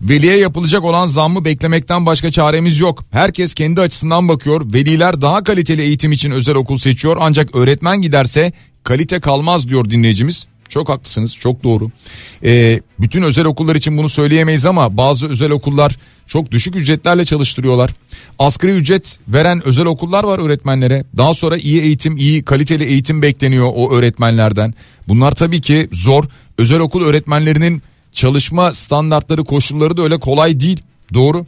Veliye 0.00 0.36
yapılacak 0.36 0.84
olan 0.84 1.06
zammı 1.06 1.44
beklemekten 1.44 2.06
başka 2.06 2.30
çaremiz 2.30 2.80
yok. 2.80 3.04
Herkes 3.10 3.54
kendi 3.54 3.80
açısından 3.80 4.28
bakıyor. 4.28 4.72
Veliler 4.72 5.20
daha 5.20 5.44
kaliteli 5.44 5.82
eğitim 5.82 6.12
için 6.12 6.30
özel 6.30 6.54
okul 6.54 6.78
seçiyor 6.78 7.16
ancak 7.20 7.54
öğretmen 7.54 8.02
giderse 8.02 8.52
kalite 8.84 9.20
kalmaz 9.20 9.68
diyor 9.68 9.90
dinleyicimiz. 9.90 10.46
Çok 10.72 10.88
haklısınız 10.88 11.36
çok 11.36 11.62
doğru. 11.62 11.90
Ee, 12.44 12.80
bütün 13.00 13.22
özel 13.22 13.44
okullar 13.44 13.74
için 13.74 13.98
bunu 13.98 14.08
söyleyemeyiz 14.08 14.66
ama 14.66 14.96
bazı 14.96 15.28
özel 15.28 15.50
okullar 15.50 15.96
çok 16.26 16.50
düşük 16.50 16.76
ücretlerle 16.76 17.24
çalıştırıyorlar. 17.24 17.90
Asgari 18.38 18.72
ücret 18.72 19.18
veren 19.28 19.66
özel 19.66 19.86
okullar 19.86 20.24
var 20.24 20.38
öğretmenlere. 20.38 21.04
Daha 21.16 21.34
sonra 21.34 21.56
iyi 21.56 21.80
eğitim, 21.82 22.16
iyi 22.16 22.42
kaliteli 22.42 22.84
eğitim 22.84 23.22
bekleniyor 23.22 23.72
o 23.74 23.92
öğretmenlerden. 23.92 24.74
Bunlar 25.08 25.32
tabii 25.32 25.60
ki 25.60 25.88
zor. 25.92 26.24
Özel 26.58 26.80
okul 26.80 27.04
öğretmenlerinin 27.04 27.82
çalışma 28.12 28.72
standartları, 28.72 29.44
koşulları 29.44 29.96
da 29.96 30.02
öyle 30.02 30.20
kolay 30.20 30.60
değil. 30.60 30.80
Doğru. 31.14 31.46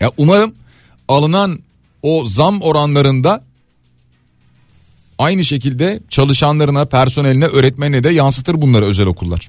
Ya 0.00 0.12
umarım 0.16 0.52
alınan 1.08 1.58
o 2.02 2.24
zam 2.24 2.62
oranlarında 2.62 3.44
aynı 5.18 5.44
şekilde 5.44 6.00
çalışanlarına, 6.08 6.84
personeline, 6.84 7.46
öğretmenine 7.46 8.04
de 8.04 8.10
yansıtır 8.10 8.60
bunları 8.62 8.84
özel 8.84 9.06
okullar. 9.06 9.48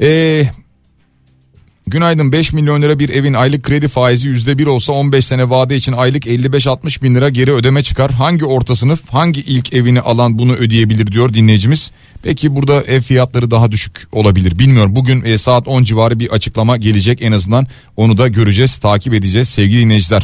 Ee, 0.00 0.48
Günaydın 1.86 2.32
5 2.32 2.52
milyon 2.52 2.82
lira 2.82 2.98
bir 2.98 3.08
evin 3.08 3.34
aylık 3.34 3.62
kredi 3.62 3.88
faizi 3.88 4.28
%1 4.28 4.68
olsa 4.68 4.92
15 4.92 5.24
sene 5.24 5.50
vade 5.50 5.76
için 5.76 5.92
aylık 5.92 6.26
55-60 6.26 7.02
bin 7.02 7.14
lira 7.14 7.28
geri 7.28 7.52
ödeme 7.52 7.82
çıkar. 7.82 8.10
Hangi 8.10 8.44
orta 8.44 8.76
sınıf 8.76 9.00
hangi 9.10 9.40
ilk 9.40 9.72
evini 9.72 10.00
alan 10.00 10.38
bunu 10.38 10.52
ödeyebilir 10.52 11.06
diyor 11.06 11.34
dinleyicimiz. 11.34 11.92
Peki 12.22 12.54
burada 12.54 12.82
ev 12.82 13.00
fiyatları 13.00 13.50
daha 13.50 13.72
düşük 13.72 14.08
olabilir 14.12 14.58
bilmiyorum. 14.58 14.96
Bugün 14.96 15.24
e, 15.24 15.38
saat 15.38 15.68
10 15.68 15.84
civarı 15.84 16.20
bir 16.20 16.30
açıklama 16.30 16.76
gelecek 16.76 17.22
en 17.22 17.32
azından 17.32 17.66
onu 17.96 18.18
da 18.18 18.28
göreceğiz 18.28 18.78
takip 18.78 19.14
edeceğiz 19.14 19.48
sevgili 19.48 19.80
dinleyiciler. 19.80 20.22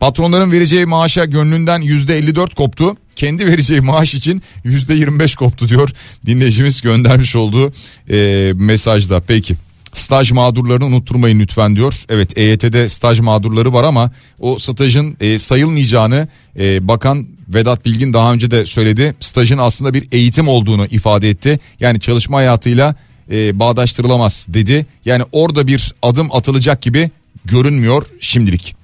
Patronların 0.00 0.52
vereceği 0.52 0.86
maaşa 0.86 1.24
gönlünden 1.24 1.82
%54 1.82 2.54
koptu 2.54 2.96
kendi 3.16 3.46
vereceği 3.46 3.80
maaş 3.80 4.14
için 4.14 4.42
%25 4.64 5.36
koptu 5.36 5.68
diyor 5.68 5.90
dinleyicimiz 6.26 6.80
göndermiş 6.80 7.36
olduğu 7.36 7.72
e, 8.10 8.52
mesajda 8.56 9.20
peki. 9.20 9.54
Staj 9.92 10.32
mağdurlarını 10.32 10.86
unutturmayın 10.86 11.40
lütfen 11.40 11.76
diyor. 11.76 11.94
Evet 12.08 12.38
EYT'de 12.38 12.88
staj 12.88 13.20
mağdurları 13.20 13.72
var 13.72 13.84
ama 13.84 14.10
o 14.40 14.58
stajın 14.58 15.16
e, 15.20 15.38
sayılmayacağını 15.38 16.28
e, 16.58 16.88
bakan 16.88 17.26
Vedat 17.48 17.84
Bilgin 17.84 18.12
daha 18.12 18.32
önce 18.32 18.50
de 18.50 18.66
söyledi. 18.66 19.14
Stajın 19.20 19.58
aslında 19.58 19.94
bir 19.94 20.04
eğitim 20.12 20.48
olduğunu 20.48 20.86
ifade 20.86 21.30
etti. 21.30 21.58
Yani 21.80 22.00
çalışma 22.00 22.38
hayatıyla 22.38 22.94
e, 23.30 23.58
bağdaştırılamaz 23.58 24.46
dedi. 24.48 24.86
Yani 25.04 25.24
orada 25.32 25.66
bir 25.66 25.94
adım 26.02 26.32
atılacak 26.32 26.82
gibi 26.82 27.10
görünmüyor 27.44 28.06
şimdilik. 28.20 28.76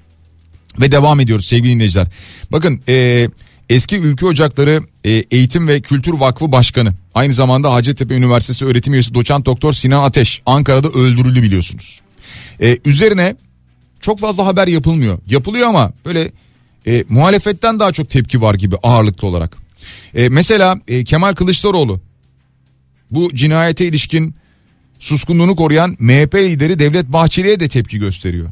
Ve 0.81 0.91
devam 0.93 1.21
ediyoruz 1.21 1.47
sevgili 1.47 1.75
dinleyiciler. 1.75 2.07
Bakın 2.53 2.81
e, 2.89 3.29
eski 3.73 3.97
Ülke 3.97 4.27
Ocakları 4.27 4.81
e, 5.05 5.11
Eğitim 5.11 5.69
ve 5.69 5.81
Kültür 5.81 6.13
Vakfı 6.13 6.53
Başkanı 6.53 6.95
aynı 7.15 7.35
zamanda 7.35 7.73
Hacettepe 7.73 8.15
Üniversitesi 8.15 8.67
öğretim 8.67 8.93
üyesi 8.93 9.15
doçent 9.15 9.47
doktor 9.47 9.73
Sinan 9.73 10.03
Ateş 10.03 10.43
Ankara'da 10.47 10.89
öldürüldü 10.89 11.43
biliyorsunuz. 11.43 12.01
E, 12.63 12.79
üzerine 12.85 13.37
çok 14.01 14.19
fazla 14.19 14.47
haber 14.47 14.69
yapılmıyor. 14.69 15.19
Yapılıyor 15.31 15.69
ama 15.69 15.93
böyle 16.05 16.33
e, 16.87 17.05
muhalefetten 17.09 17.81
daha 17.81 17.93
çok 17.93 18.11
tepki 18.11 18.41
var 18.43 18.55
gibi 18.55 18.77
ağırlıklı 18.83 19.29
olarak. 19.29 19.57
E, 20.15 20.29
mesela 20.29 20.81
e, 20.89 21.05
Kemal 21.05 21.35
Kılıçdaroğlu 21.35 22.01
bu 23.11 23.35
cinayete 23.35 23.87
ilişkin 23.87 24.35
suskunluğunu 24.99 25.57
koruyan 25.57 25.97
MHP 25.99 26.35
lideri 26.35 26.79
Devlet 26.79 27.09
Bahçeli'ye 27.09 27.61
de 27.61 27.69
tepki 27.69 27.99
gösteriyor. 27.99 28.51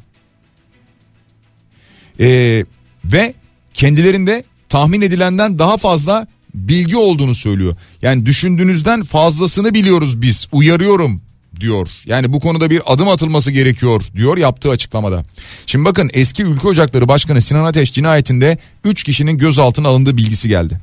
E, 2.20 2.64
ve 3.04 3.35
kendilerinde 3.74 4.44
tahmin 4.70 5.00
edilenden 5.00 5.59
daha 5.59 5.76
fazla 5.76 6.26
bilgi 6.54 6.96
olduğunu 6.96 7.35
söylüyor. 7.35 7.76
Yani 8.02 8.26
düşündüğünüzden 8.26 9.02
fazlasını 9.02 9.74
biliyoruz 9.74 10.22
biz 10.22 10.48
uyarıyorum 10.52 11.22
diyor. 11.61 11.88
Yani 12.06 12.33
bu 12.33 12.40
konuda 12.40 12.70
bir 12.70 12.83
adım 12.87 13.09
atılması 13.09 13.50
gerekiyor 13.50 14.02
diyor 14.16 14.38
yaptığı 14.38 14.70
açıklamada. 14.70 15.24
Şimdi 15.66 15.85
bakın 15.85 16.11
eski 16.12 16.42
Ülke 16.42 16.68
Ocakları 16.68 17.09
Başkanı 17.09 17.42
Sinan 17.42 17.64
Ateş 17.64 17.92
cinayetinde 17.92 18.59
3 18.85 19.04
kişinin 19.04 19.38
gözaltına 19.38 19.88
alındığı 19.88 20.16
bilgisi 20.16 20.48
geldi. 20.48 20.80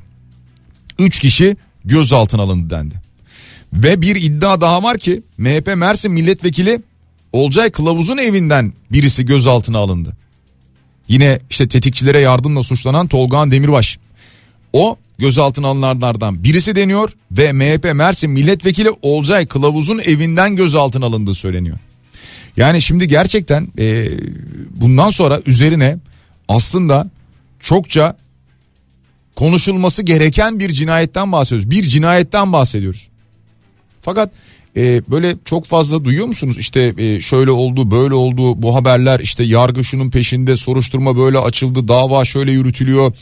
3 0.98 1.20
kişi 1.20 1.56
gözaltına 1.84 2.42
alındı 2.42 2.70
dendi. 2.70 2.94
Ve 3.72 4.00
bir 4.02 4.16
iddia 4.16 4.60
daha 4.60 4.82
var 4.82 4.98
ki 4.98 5.22
MHP 5.38 5.76
Mersin 5.76 6.12
milletvekili 6.12 6.82
Olcay 7.32 7.70
Kılavuz'un 7.70 8.18
evinden 8.18 8.72
birisi 8.92 9.24
gözaltına 9.24 9.78
alındı. 9.78 10.16
Yine 11.08 11.40
işte 11.50 11.68
tetikçilere 11.68 12.20
yardımla 12.20 12.62
suçlanan 12.62 13.08
Tolgahan 13.08 13.50
Demirbaş. 13.50 13.98
O 14.72 14.96
gözaltına 15.18 15.68
alınanlardan 15.68 16.44
birisi 16.44 16.76
deniyor 16.76 17.12
ve 17.30 17.52
MHP 17.52 17.94
Mersin 17.94 18.30
milletvekili 18.30 18.90
Olcay 19.02 19.46
Kılavuz'un 19.46 19.98
evinden 19.98 20.56
gözaltına 20.56 21.06
alındığı 21.06 21.34
söyleniyor. 21.34 21.78
Yani 22.56 22.82
şimdi 22.82 23.08
gerçekten 23.08 23.68
e, 23.78 24.08
bundan 24.70 25.10
sonra 25.10 25.40
üzerine 25.46 25.98
aslında 26.48 27.10
çokça 27.60 28.16
konuşulması 29.36 30.02
gereken 30.02 30.60
bir 30.60 30.68
cinayetten 30.68 31.32
bahsediyoruz. 31.32 31.70
Bir 31.70 31.82
cinayetten 31.82 32.52
bahsediyoruz. 32.52 33.08
Fakat 34.02 34.32
e, 34.78 35.02
böyle 35.10 35.36
çok 35.44 35.66
fazla 35.66 36.04
duyuyor 36.04 36.26
musunuz? 36.26 36.58
İşte 36.58 36.94
e, 36.98 37.20
şöyle 37.20 37.50
oldu 37.50 37.90
böyle 37.90 38.14
oldu 38.14 38.62
bu 38.62 38.74
haberler 38.74 39.20
işte 39.20 39.44
yargı 39.44 39.84
şunun 39.84 40.10
peşinde 40.10 40.56
soruşturma 40.56 41.16
böyle 41.16 41.38
açıldı 41.38 41.88
dava 41.88 42.24
şöyle 42.24 42.52
yürütülüyor. 42.52 43.12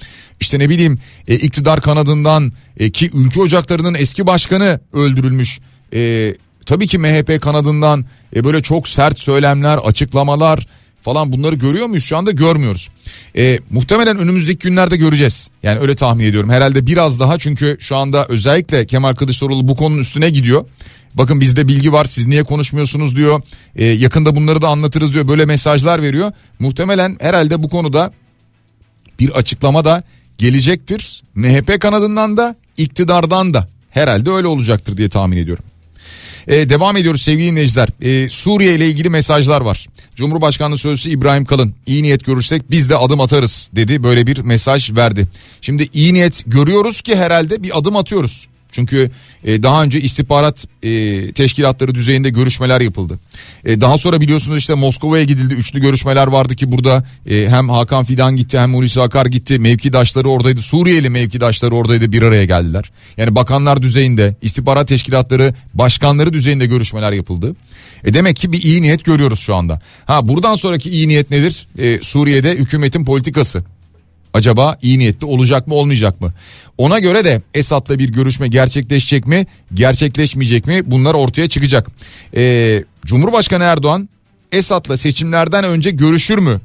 İşte 0.40 0.58
ne 0.58 0.68
bileyim 0.68 0.98
e, 1.28 1.34
iktidar 1.34 1.80
kanadından 1.80 2.52
e, 2.76 2.90
ki 2.90 3.10
ülke 3.14 3.40
ocaklarının 3.40 3.94
eski 3.94 4.26
başkanı 4.26 4.80
öldürülmüş. 4.92 5.60
E, 5.94 6.34
tabii 6.66 6.86
ki 6.86 6.98
MHP 6.98 7.40
kanadından 7.40 8.04
e, 8.36 8.44
böyle 8.44 8.62
çok 8.62 8.88
sert 8.88 9.18
söylemler 9.18 9.78
açıklamalar 9.78 10.66
falan 11.06 11.32
bunları 11.32 11.54
görüyor 11.54 11.86
muyuz 11.86 12.04
şu 12.04 12.16
anda 12.16 12.30
görmüyoruz. 12.30 12.88
E, 13.36 13.58
muhtemelen 13.70 14.18
önümüzdeki 14.18 14.68
günlerde 14.68 14.96
göreceğiz. 14.96 15.50
Yani 15.62 15.80
öyle 15.80 15.94
tahmin 15.94 16.24
ediyorum 16.24 16.50
herhalde 16.50 16.86
biraz 16.86 17.20
daha 17.20 17.38
çünkü 17.38 17.76
şu 17.80 17.96
anda 17.96 18.26
özellikle 18.26 18.86
Kemal 18.86 19.14
Kılıçdaroğlu 19.14 19.68
bu 19.68 19.76
konunun 19.76 20.00
üstüne 20.00 20.30
gidiyor. 20.30 20.64
Bakın 21.14 21.40
bizde 21.40 21.68
bilgi 21.68 21.92
var 21.92 22.04
siz 22.04 22.26
niye 22.26 22.44
konuşmuyorsunuz 22.44 23.16
diyor. 23.16 23.42
E, 23.76 23.84
yakında 23.84 24.36
bunları 24.36 24.62
da 24.62 24.68
anlatırız 24.68 25.14
diyor 25.14 25.28
böyle 25.28 25.44
mesajlar 25.44 26.02
veriyor. 26.02 26.32
Muhtemelen 26.58 27.16
herhalde 27.20 27.62
bu 27.62 27.68
konuda 27.68 28.12
bir 29.20 29.30
açıklama 29.30 29.84
da 29.84 30.02
gelecektir. 30.38 31.22
MHP 31.34 31.80
kanadından 31.80 32.36
da 32.36 32.56
iktidardan 32.76 33.54
da 33.54 33.68
herhalde 33.90 34.30
öyle 34.30 34.46
olacaktır 34.46 34.96
diye 34.96 35.08
tahmin 35.08 35.36
ediyorum. 35.36 35.64
Ee, 36.48 36.68
devam 36.68 36.96
ediyoruz 36.96 37.22
sevgili 37.22 37.50
dinleyiciler. 37.50 37.88
Ee, 38.00 38.28
Suriye 38.28 38.74
ile 38.74 38.88
ilgili 38.88 39.10
mesajlar 39.10 39.60
var. 39.60 39.86
Cumhurbaşkanlığı 40.16 40.78
Sözcüsü 40.78 41.10
İbrahim 41.10 41.44
Kalın 41.44 41.74
iyi 41.86 42.02
niyet 42.02 42.24
görürsek 42.24 42.70
biz 42.70 42.90
de 42.90 42.96
adım 42.96 43.20
atarız 43.20 43.70
dedi. 43.76 44.02
Böyle 44.02 44.26
bir 44.26 44.38
mesaj 44.38 44.92
verdi. 44.96 45.26
Şimdi 45.60 45.88
iyi 45.92 46.14
niyet 46.14 46.42
görüyoruz 46.46 47.00
ki 47.00 47.16
herhalde 47.16 47.62
bir 47.62 47.78
adım 47.78 47.96
atıyoruz. 47.96 48.48
Çünkü 48.76 49.10
e, 49.44 49.62
daha 49.62 49.82
önce 49.82 50.00
istihbarat 50.00 50.66
e, 50.82 51.32
teşkilatları 51.32 51.94
düzeyinde 51.94 52.30
görüşmeler 52.30 52.80
yapıldı. 52.80 53.18
E, 53.64 53.80
daha 53.80 53.98
sonra 53.98 54.20
biliyorsunuz 54.20 54.58
işte 54.58 54.74
Moskova'ya 54.74 55.24
gidildi. 55.24 55.54
Üçlü 55.54 55.80
görüşmeler 55.80 56.26
vardı 56.26 56.56
ki 56.56 56.72
burada 56.72 57.04
e, 57.26 57.48
hem 57.48 57.68
Hakan 57.68 58.04
Fidan 58.04 58.36
gitti 58.36 58.58
hem 58.58 58.74
Hulusi 58.74 59.00
Akar 59.00 59.26
gitti. 59.26 59.58
Mevkidaşları 59.58 60.28
oradaydı. 60.28 60.62
Suriyeli 60.62 61.10
mevkidaşları 61.10 61.74
oradaydı 61.74 62.12
bir 62.12 62.22
araya 62.22 62.44
geldiler. 62.44 62.90
Yani 63.16 63.34
bakanlar 63.34 63.82
düzeyinde 63.82 64.36
istihbarat 64.42 64.88
teşkilatları 64.88 65.54
başkanları 65.74 66.32
düzeyinde 66.32 66.66
görüşmeler 66.66 67.12
yapıldı. 67.12 67.56
E 68.04 68.14
demek 68.14 68.36
ki 68.36 68.52
bir 68.52 68.62
iyi 68.62 68.82
niyet 68.82 69.04
görüyoruz 69.04 69.40
şu 69.40 69.54
anda. 69.54 69.80
Ha 70.04 70.28
buradan 70.28 70.54
sonraki 70.54 70.90
iyi 70.90 71.08
niyet 71.08 71.30
nedir? 71.30 71.66
E, 71.78 72.00
Suriye'de 72.00 72.52
hükümetin 72.56 73.04
politikası 73.04 73.64
acaba 74.36 74.78
iyi 74.82 74.98
niyetli 74.98 75.26
olacak 75.26 75.66
mı 75.66 75.74
olmayacak 75.74 76.20
mı? 76.20 76.32
Ona 76.78 76.98
göre 76.98 77.24
de 77.24 77.42
Esad'la 77.54 77.98
bir 77.98 78.12
görüşme 78.12 78.48
gerçekleşecek 78.48 79.26
mi 79.26 79.46
gerçekleşmeyecek 79.74 80.66
mi 80.66 80.82
bunlar 80.86 81.14
ortaya 81.14 81.48
çıkacak. 81.48 81.90
Ee, 82.36 82.84
Cumhurbaşkanı 83.06 83.64
Erdoğan 83.64 84.08
Esad'la 84.52 84.96
seçimlerden 84.96 85.64
önce 85.64 85.90
görüşür 85.90 86.38
mü 86.38 86.60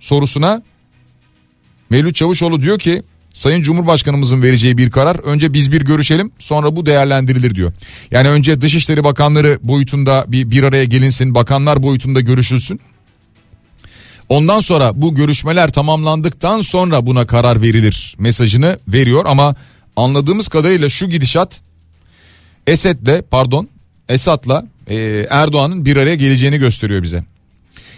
sorusuna 0.00 0.62
Mevlüt 1.90 2.16
Çavuşoğlu 2.16 2.62
diyor 2.62 2.78
ki 2.78 3.02
Sayın 3.32 3.62
Cumhurbaşkanımızın 3.62 4.42
vereceği 4.42 4.78
bir 4.78 4.90
karar 4.90 5.16
önce 5.16 5.52
biz 5.52 5.72
bir 5.72 5.84
görüşelim 5.84 6.30
sonra 6.38 6.76
bu 6.76 6.86
değerlendirilir 6.86 7.54
diyor. 7.54 7.72
Yani 8.10 8.28
önce 8.28 8.60
Dışişleri 8.60 9.04
Bakanları 9.04 9.58
boyutunda 9.62 10.24
bir, 10.28 10.50
bir 10.50 10.62
araya 10.62 10.84
gelinsin 10.84 11.34
bakanlar 11.34 11.82
boyutunda 11.82 12.20
görüşülsün. 12.20 12.80
Ondan 14.28 14.60
sonra 14.60 15.02
bu 15.02 15.14
görüşmeler 15.14 15.72
tamamlandıktan 15.72 16.60
sonra 16.60 17.06
buna 17.06 17.26
karar 17.26 17.62
verilir 17.62 18.16
mesajını 18.18 18.78
veriyor 18.88 19.24
ama 19.28 19.54
anladığımız 19.96 20.48
kadarıyla 20.48 20.88
şu 20.88 21.08
gidişat 21.08 21.60
Esed'le 22.66 23.22
pardon 23.30 23.68
Esad'la 24.08 24.64
e, 24.86 24.96
Erdoğan'ın 25.30 25.84
bir 25.84 25.96
araya 25.96 26.14
geleceğini 26.14 26.58
gösteriyor 26.58 27.02
bize. 27.02 27.24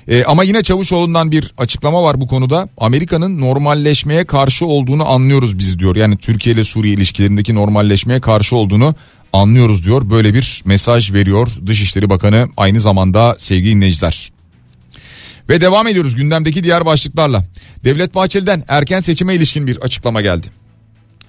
E, 0.08 0.24
ama 0.24 0.44
yine 0.44 0.62
Çavuşoğlu'ndan 0.62 1.30
bir 1.30 1.54
açıklama 1.58 2.02
var 2.02 2.20
bu 2.20 2.26
konuda. 2.26 2.68
Amerika'nın 2.78 3.40
normalleşmeye 3.40 4.24
karşı 4.24 4.66
olduğunu 4.66 5.08
anlıyoruz 5.08 5.58
biz 5.58 5.78
diyor. 5.78 5.96
Yani 5.96 6.16
Türkiye 6.16 6.54
ile 6.54 6.64
Suriye 6.64 6.94
ilişkilerindeki 6.94 7.54
normalleşmeye 7.54 8.20
karşı 8.20 8.56
olduğunu 8.56 8.94
anlıyoruz 9.32 9.84
diyor. 9.84 10.10
Böyle 10.10 10.34
bir 10.34 10.62
mesaj 10.64 11.12
veriyor 11.12 11.48
Dışişleri 11.66 12.10
Bakanı 12.10 12.48
aynı 12.56 12.80
zamanda 12.80 13.36
sevgili 13.38 13.74
dinleyiciler. 13.74 14.32
Ve 15.48 15.60
devam 15.60 15.86
ediyoruz 15.88 16.16
gündemdeki 16.16 16.64
diğer 16.64 16.86
başlıklarla. 16.86 17.44
Devlet 17.84 18.14
Bahçeli'den 18.14 18.64
erken 18.68 19.00
seçime 19.00 19.34
ilişkin 19.34 19.66
bir 19.66 19.76
açıklama 19.76 20.20
geldi. 20.20 20.46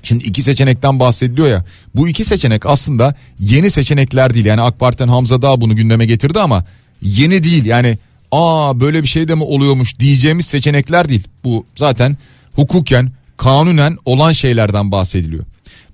Şimdi 0.03 0.23
iki 0.23 0.41
seçenekten 0.41 0.99
bahsediliyor 0.99 1.47
ya. 1.47 1.65
Bu 1.95 2.09
iki 2.09 2.25
seçenek 2.25 2.65
aslında 2.65 3.15
yeni 3.39 3.71
seçenekler 3.71 4.33
değil. 4.33 4.45
Yani 4.45 4.61
AK 4.61 4.79
Parti'den 4.79 5.07
Hamza 5.07 5.41
Dağ 5.41 5.61
bunu 5.61 5.75
gündeme 5.75 6.05
getirdi 6.05 6.39
ama 6.39 6.65
yeni 7.01 7.43
değil. 7.43 7.65
Yani 7.65 7.97
aa 8.31 8.79
böyle 8.79 9.03
bir 9.03 9.07
şey 9.07 9.27
de 9.27 9.35
mi 9.35 9.43
oluyormuş 9.43 9.99
diyeceğimiz 9.99 10.45
seçenekler 10.45 11.09
değil. 11.09 11.27
Bu 11.43 11.65
zaten 11.75 12.17
hukuken, 12.55 13.11
kanunen 13.37 13.97
olan 14.05 14.31
şeylerden 14.31 14.91
bahsediliyor. 14.91 15.45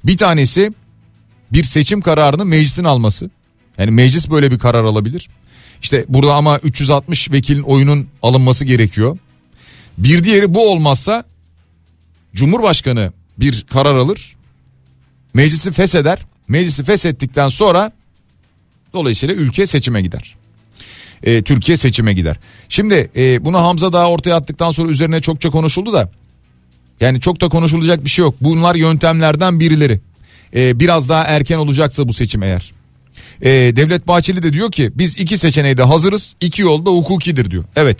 Bir 0.04 0.18
tanesi 0.18 0.74
bir 1.54 1.64
seçim 1.64 2.02
kararını 2.02 2.46
meclisin 2.46 2.84
alması. 2.84 3.30
Yani 3.78 3.92
meclis 3.92 4.30
böyle 4.30 4.52
bir 4.52 4.60
karar 4.60 4.84
alabilir. 4.84 5.30
İşte 5.82 6.06
burada 6.10 6.36
ama 6.36 6.60
360 6.60 7.32
vekilin 7.32 7.64
oyunun 7.64 8.08
alınması 8.24 8.66
gerekiyor. 8.66 9.18
Bir 9.98 10.24
diğeri 10.24 10.54
bu 10.54 10.72
olmazsa 10.72 11.24
Cumhurbaşkanı 12.36 13.14
bir 13.38 13.66
karar 13.70 13.96
alır. 13.96 14.36
Meclisi 15.34 15.72
fesheder. 15.72 16.20
Meclisi 16.48 16.84
feshettikten 16.84 17.48
sonra 17.48 17.92
dolayısıyla 18.94 19.36
ülke 19.36 19.66
seçime 19.66 20.02
gider. 20.02 20.36
E, 21.24 21.42
Türkiye 21.42 21.78
seçime 21.78 22.14
gider. 22.14 22.40
Şimdi 22.70 23.12
e, 23.16 23.46
bunu 23.46 23.58
Hamza 23.58 23.94
daha 23.94 24.10
ortaya 24.10 24.36
attıktan 24.36 24.72
sonra 24.72 24.92
üzerine 24.92 25.22
çokça 25.22 25.50
konuşuldu 25.50 25.94
da 25.94 26.12
yani 27.00 27.22
çok 27.22 27.42
da 27.42 27.50
konuşulacak 27.50 28.04
bir 28.06 28.10
şey 28.10 28.24
yok. 28.24 28.36
Bunlar 28.42 28.76
yöntemlerden 28.76 29.60
birileri. 29.60 30.00
E, 30.56 30.80
biraz 30.80 31.10
daha 31.10 31.24
erken 31.24 31.58
olacaksa 31.58 32.08
bu 32.08 32.14
seçim 32.14 32.44
eğer. 32.44 32.72
E, 33.42 33.50
Devlet 33.50 34.08
Bahçeli 34.08 34.44
de 34.44 34.54
diyor 34.54 34.72
ki 34.72 34.92
biz 34.96 35.20
iki 35.20 35.38
seçeneğe 35.38 35.78
de 35.78 35.84
hazırız. 35.84 36.36
İki 36.42 36.62
yol 36.62 36.86
da 36.86 36.90
hukukidir 36.90 37.52
diyor. 37.52 37.64
Evet 37.76 37.98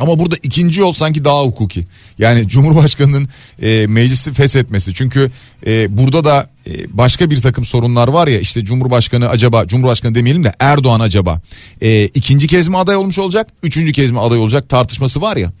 ama 0.00 0.18
burada 0.18 0.36
ikinci 0.42 0.80
yol 0.80 0.92
sanki 0.92 1.24
daha 1.24 1.42
hukuki. 1.42 1.84
Yani 2.18 2.48
Cumhurbaşkanı'nın 2.48 3.28
e, 3.62 3.86
meclisi 3.86 4.32
feshetmesi. 4.32 4.94
Çünkü 4.94 5.30
e, 5.66 5.96
burada 5.96 6.24
da 6.24 6.50
e, 6.66 6.96
başka 6.98 7.30
bir 7.30 7.36
takım 7.36 7.64
sorunlar 7.64 8.08
var 8.08 8.28
ya 8.28 8.40
işte 8.40 8.64
Cumhurbaşkanı 8.64 9.28
acaba 9.28 9.66
Cumhurbaşkanı 9.66 10.14
demeyelim 10.14 10.44
de 10.44 10.54
Erdoğan 10.58 11.00
acaba 11.00 11.40
e, 11.80 12.04
ikinci 12.04 12.46
kez 12.46 12.68
mi 12.68 12.78
aday 12.78 12.96
olmuş 12.96 13.18
olacak? 13.18 13.48
Üçüncü 13.62 13.92
kez 13.92 14.10
mi 14.10 14.20
aday 14.20 14.38
olacak 14.38 14.68
tartışması 14.68 15.20
var 15.20 15.36
ya. 15.36 15.52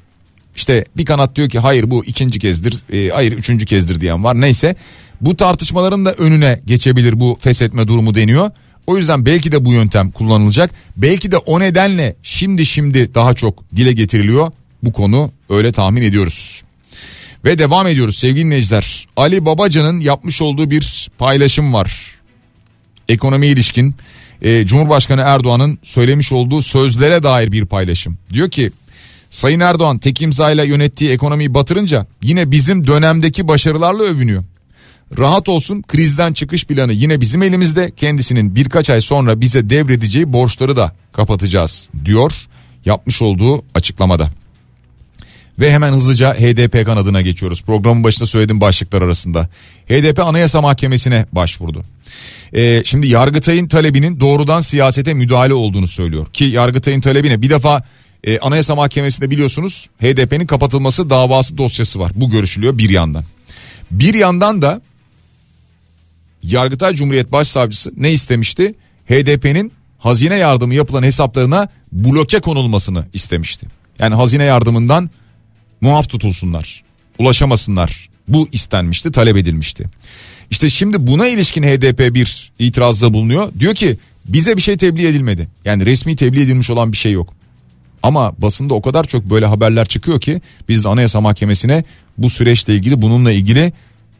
İşte 0.56 0.84
bir 0.96 1.04
kanat 1.04 1.36
diyor 1.36 1.48
ki 1.48 1.58
hayır 1.58 1.90
bu 1.90 2.04
ikinci 2.04 2.38
kezdir, 2.38 2.76
e, 2.92 3.10
hayır 3.10 3.32
üçüncü 3.32 3.66
kezdir 3.66 4.00
diyen 4.00 4.24
var. 4.24 4.40
Neyse 4.40 4.76
bu 5.20 5.36
tartışmaların 5.36 6.04
da 6.04 6.12
önüne 6.12 6.60
geçebilir 6.66 7.20
bu 7.20 7.38
feshetme 7.40 7.88
durumu 7.88 8.14
deniyor. 8.14 8.50
O 8.90 8.96
yüzden 8.96 9.26
belki 9.26 9.52
de 9.52 9.64
bu 9.64 9.72
yöntem 9.72 10.10
kullanılacak. 10.10 10.70
Belki 10.96 11.32
de 11.32 11.36
o 11.36 11.60
nedenle 11.60 12.16
şimdi 12.22 12.66
şimdi 12.66 13.14
daha 13.14 13.34
çok 13.34 13.64
dile 13.76 13.92
getiriliyor. 13.92 14.52
Bu 14.82 14.92
konu 14.92 15.30
öyle 15.50 15.72
tahmin 15.72 16.02
ediyoruz. 16.02 16.62
Ve 17.44 17.58
devam 17.58 17.86
ediyoruz 17.86 18.18
sevgili 18.18 18.44
dinleyiciler. 18.44 19.08
Ali 19.16 19.46
Babacan'ın 19.46 20.00
yapmış 20.00 20.42
olduğu 20.42 20.70
bir 20.70 21.10
paylaşım 21.18 21.74
var. 21.74 22.14
Ekonomi 23.08 23.46
ilişkin 23.46 23.94
e, 24.42 24.66
Cumhurbaşkanı 24.66 25.20
Erdoğan'ın 25.20 25.78
söylemiş 25.82 26.32
olduğu 26.32 26.62
sözlere 26.62 27.22
dair 27.22 27.52
bir 27.52 27.66
paylaşım. 27.66 28.18
Diyor 28.32 28.50
ki 28.50 28.70
Sayın 29.30 29.60
Erdoğan 29.60 29.98
tek 29.98 30.22
imzayla 30.22 30.64
yönettiği 30.64 31.10
ekonomiyi 31.10 31.54
batırınca 31.54 32.06
yine 32.22 32.50
bizim 32.50 32.86
dönemdeki 32.86 33.48
başarılarla 33.48 34.02
övünüyor. 34.02 34.44
Rahat 35.18 35.48
olsun 35.48 35.82
krizden 35.82 36.32
çıkış 36.32 36.64
planı 36.64 36.92
yine 36.92 37.20
bizim 37.20 37.42
elimizde 37.42 37.92
kendisinin 37.96 38.54
birkaç 38.56 38.90
ay 38.90 39.00
sonra 39.00 39.40
bize 39.40 39.70
devredeceği 39.70 40.32
borçları 40.32 40.76
da 40.76 40.92
kapatacağız 41.12 41.88
diyor 42.04 42.32
yapmış 42.84 43.22
olduğu 43.22 43.64
açıklamada. 43.74 44.30
Ve 45.58 45.72
hemen 45.72 45.92
hızlıca 45.92 46.34
HDP 46.34 46.86
kanadına 46.86 47.20
geçiyoruz. 47.20 47.62
Programın 47.62 48.04
başında 48.04 48.26
söylediğim 48.26 48.60
başlıklar 48.60 49.02
arasında. 49.02 49.48
HDP 49.88 50.18
Anayasa 50.18 50.60
Mahkemesi'ne 50.60 51.26
başvurdu. 51.32 51.84
Ee, 52.54 52.82
şimdi 52.84 53.06
Yargıtay'ın 53.06 53.68
talebinin 53.68 54.20
doğrudan 54.20 54.60
siyasete 54.60 55.14
müdahale 55.14 55.54
olduğunu 55.54 55.86
söylüyor. 55.86 56.26
Ki 56.32 56.44
Yargıtay'ın 56.44 57.00
talebine 57.00 57.42
bir 57.42 57.50
defa 57.50 57.82
e, 58.24 58.38
Anayasa 58.38 58.74
Mahkemesi'nde 58.74 59.30
biliyorsunuz 59.30 59.88
HDP'nin 60.00 60.46
kapatılması 60.46 61.10
davası 61.10 61.58
dosyası 61.58 61.98
var. 62.00 62.12
Bu 62.14 62.30
görüşülüyor 62.30 62.78
bir 62.78 62.90
yandan. 62.90 63.24
Bir 63.90 64.14
yandan 64.14 64.62
da 64.62 64.80
Yargıtay 66.42 66.94
Cumhuriyet 66.94 67.32
Başsavcısı 67.32 67.92
ne 67.96 68.12
istemişti? 68.12 68.74
HDP'nin 69.06 69.72
hazine 69.98 70.36
yardımı 70.36 70.74
yapılan 70.74 71.02
hesaplarına 71.02 71.68
bloke 71.92 72.40
konulmasını 72.40 73.04
istemişti. 73.12 73.66
Yani 73.98 74.14
hazine 74.14 74.44
yardımından 74.44 75.10
muaf 75.80 76.08
tutulsunlar, 76.08 76.82
ulaşamasınlar. 77.18 78.10
Bu 78.28 78.48
istenmişti, 78.52 79.12
talep 79.12 79.36
edilmişti. 79.36 79.84
İşte 80.50 80.70
şimdi 80.70 81.06
buna 81.06 81.28
ilişkin 81.28 81.62
HDP 81.62 82.14
bir 82.14 82.52
itirazda 82.58 83.12
bulunuyor. 83.12 83.52
Diyor 83.60 83.74
ki 83.74 83.98
bize 84.28 84.56
bir 84.56 84.62
şey 84.62 84.76
tebliğ 84.76 85.06
edilmedi. 85.06 85.48
Yani 85.64 85.86
resmi 85.86 86.16
tebliğ 86.16 86.42
edilmiş 86.42 86.70
olan 86.70 86.92
bir 86.92 86.96
şey 86.96 87.12
yok. 87.12 87.34
Ama 88.02 88.32
basında 88.38 88.74
o 88.74 88.82
kadar 88.82 89.04
çok 89.04 89.24
böyle 89.24 89.46
haberler 89.46 89.86
çıkıyor 89.86 90.20
ki 90.20 90.40
biz 90.68 90.84
de 90.84 90.88
Anayasa 90.88 91.20
Mahkemesi'ne 91.20 91.84
bu 92.18 92.30
süreçle 92.30 92.74
ilgili 92.74 93.02
bununla 93.02 93.32
ilgili 93.32 93.72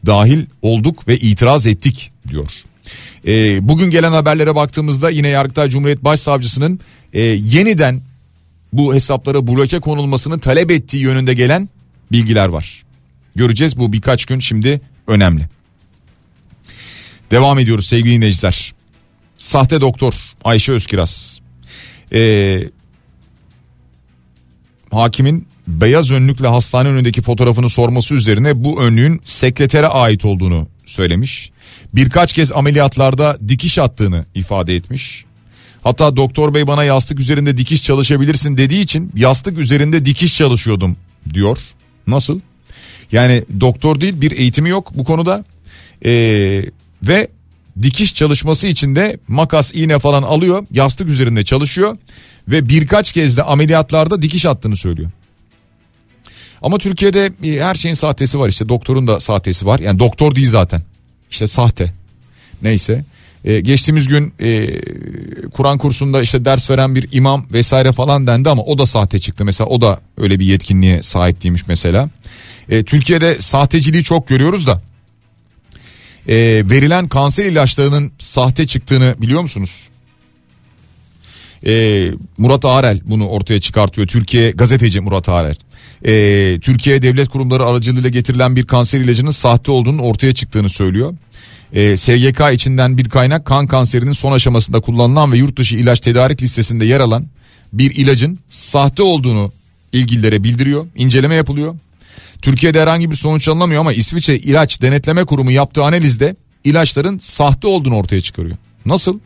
dahil 0.05 0.45
olduk 0.61 1.07
ve 1.07 1.17
itiraz 1.17 1.67
ettik 1.67 2.11
diyor. 2.27 2.51
E, 3.27 3.67
bugün 3.67 3.91
gelen 3.91 4.11
haberlere 4.11 4.55
baktığımızda 4.55 5.09
yine 5.09 5.27
Yargıtay 5.27 5.69
Cumhuriyet 5.69 6.03
Başsavcısının 6.03 6.79
e, 7.13 7.21
yeniden 7.21 8.01
bu 8.73 8.93
hesaplara 8.93 9.47
bloke 9.47 9.79
konulmasını 9.79 10.39
talep 10.39 10.71
ettiği 10.71 11.03
yönünde 11.03 11.33
gelen 11.33 11.69
bilgiler 12.11 12.47
var. 12.47 12.83
Göreceğiz 13.35 13.77
bu 13.77 13.93
birkaç 13.93 14.25
gün 14.25 14.39
şimdi 14.39 14.81
önemli. 15.07 15.47
Devam 17.31 17.59
ediyoruz 17.59 17.87
sevgili 17.87 18.15
dinleyiciler. 18.15 18.73
Sahte 19.37 19.81
doktor 19.81 20.13
Ayşe 20.43 20.71
Özkiraz. 20.71 21.39
Ee, 22.13 22.63
hakimin 24.91 25.47
beyaz 25.67 26.11
önlükle 26.11 26.47
hastane 26.47 26.89
önündeki 26.89 27.21
fotoğrafını 27.21 27.69
sorması 27.69 28.15
üzerine 28.15 28.63
bu 28.63 28.81
önlüğün 28.81 29.21
sekretere 29.23 29.87
ait 29.87 30.25
olduğunu 30.25 30.67
söylemiş. 30.85 31.51
Birkaç 31.93 32.33
kez 32.33 32.51
ameliyatlarda 32.51 33.37
dikiş 33.47 33.77
attığını 33.77 34.25
ifade 34.35 34.75
etmiş. 34.75 35.25
Hatta 35.83 36.15
doktor 36.15 36.53
bey 36.53 36.67
bana 36.67 36.83
yastık 36.83 37.19
üzerinde 37.19 37.57
dikiş 37.57 37.83
çalışabilirsin 37.83 38.57
dediği 38.57 38.81
için 38.81 39.11
yastık 39.15 39.57
üzerinde 39.57 40.05
dikiş 40.05 40.37
çalışıyordum 40.37 40.97
diyor. 41.33 41.57
Nasıl? 42.07 42.39
Yani 43.11 43.45
doktor 43.59 44.01
değil 44.01 44.21
bir 44.21 44.31
eğitimi 44.31 44.69
yok 44.69 44.91
bu 44.95 45.03
konuda. 45.03 45.45
Ee, 46.05 46.63
ve 47.03 47.27
dikiş 47.81 48.15
çalışması 48.15 48.67
için 48.67 48.95
de 48.95 49.17
makas 49.27 49.71
iğne 49.75 49.99
falan 49.99 50.23
alıyor 50.23 50.63
yastık 50.71 51.07
üzerinde 51.07 51.45
çalışıyor 51.45 51.97
ve 52.47 52.69
birkaç 52.69 53.11
kez 53.11 53.37
de 53.37 53.43
ameliyatlarda 53.43 54.21
dikiş 54.21 54.45
attığını 54.45 54.77
söylüyor. 54.77 55.11
Ama 56.61 56.77
Türkiye'de 56.77 57.31
e, 57.43 57.63
her 57.63 57.75
şeyin 57.75 57.95
sahtesi 57.95 58.39
var 58.39 58.49
işte 58.49 58.69
doktorun 58.69 59.07
da 59.07 59.19
sahtesi 59.19 59.65
var. 59.65 59.79
Yani 59.79 59.99
doktor 59.99 60.35
değil 60.35 60.49
zaten. 60.49 60.81
İşte 61.31 61.47
sahte. 61.47 61.93
Neyse. 62.61 63.05
Ee, 63.45 63.59
geçtiğimiz 63.59 64.07
gün 64.07 64.33
e, 64.39 64.79
Kur'an 65.49 65.77
kursunda 65.77 66.21
işte 66.21 66.45
ders 66.45 66.69
veren 66.69 66.95
bir 66.95 67.07
imam 67.11 67.45
vesaire 67.53 67.91
falan 67.91 68.27
dendi 68.27 68.49
ama 68.49 68.63
o 68.63 68.77
da 68.77 68.85
sahte 68.85 69.19
çıktı. 69.19 69.45
Mesela 69.45 69.67
o 69.67 69.81
da 69.81 69.99
öyle 70.17 70.39
bir 70.39 70.45
yetkinliğe 70.45 71.01
sahip 71.01 71.43
değilmiş 71.43 71.67
mesela. 71.67 72.09
E, 72.69 72.83
Türkiye'de 72.83 73.41
sahteciliği 73.41 74.03
çok 74.03 74.27
görüyoruz 74.27 74.67
da 74.67 74.81
e, 76.27 76.35
verilen 76.69 77.07
kanser 77.07 77.45
ilaçlarının 77.45 78.11
sahte 78.19 78.67
çıktığını 78.67 79.15
biliyor 79.21 79.41
musunuz? 79.41 79.87
E, 81.65 82.07
Murat 82.37 82.65
Arel 82.65 83.01
bunu 83.05 83.27
ortaya 83.27 83.61
çıkartıyor. 83.61 84.07
Türkiye 84.07 84.51
gazeteci 84.51 84.99
Murat 84.99 85.29
Arel 85.29 85.55
e, 86.05 86.59
Türkiye 86.61 87.01
devlet 87.01 87.29
kurumları 87.29 87.65
aracılığıyla 87.65 88.09
getirilen 88.09 88.55
bir 88.55 88.67
kanser 88.67 88.99
ilacının 88.99 89.31
sahte 89.31 89.71
olduğunun 89.71 89.97
ortaya 89.97 90.33
çıktığını 90.33 90.69
söylüyor. 90.69 91.13
E, 91.73 91.81
ee, 91.81 91.97
SGK 91.97 92.41
içinden 92.53 92.97
bir 92.97 93.09
kaynak 93.09 93.45
kan 93.45 93.67
kanserinin 93.67 94.13
son 94.13 94.31
aşamasında 94.31 94.79
kullanılan 94.79 95.31
ve 95.31 95.37
yurt 95.37 95.57
dışı 95.57 95.75
ilaç 95.75 95.99
tedarik 95.99 96.41
listesinde 96.41 96.85
yer 96.85 96.99
alan 96.99 97.27
bir 97.73 97.95
ilacın 97.95 98.39
sahte 98.49 99.03
olduğunu 99.03 99.51
ilgililere 99.93 100.43
bildiriyor. 100.43 100.87
İnceleme 100.95 101.35
yapılıyor. 101.35 101.75
Türkiye'de 102.41 102.81
herhangi 102.81 103.11
bir 103.11 103.15
sonuç 103.15 103.47
alınamıyor 103.47 103.81
ama 103.81 103.93
İsviçre 103.93 104.37
İlaç 104.37 104.81
Denetleme 104.81 105.25
Kurumu 105.25 105.51
yaptığı 105.51 105.83
analizde 105.83 106.35
ilaçların 106.63 107.17
sahte 107.17 107.67
olduğunu 107.67 107.95
ortaya 107.95 108.21
çıkarıyor. 108.21 108.57
Nasıl? 108.85 109.19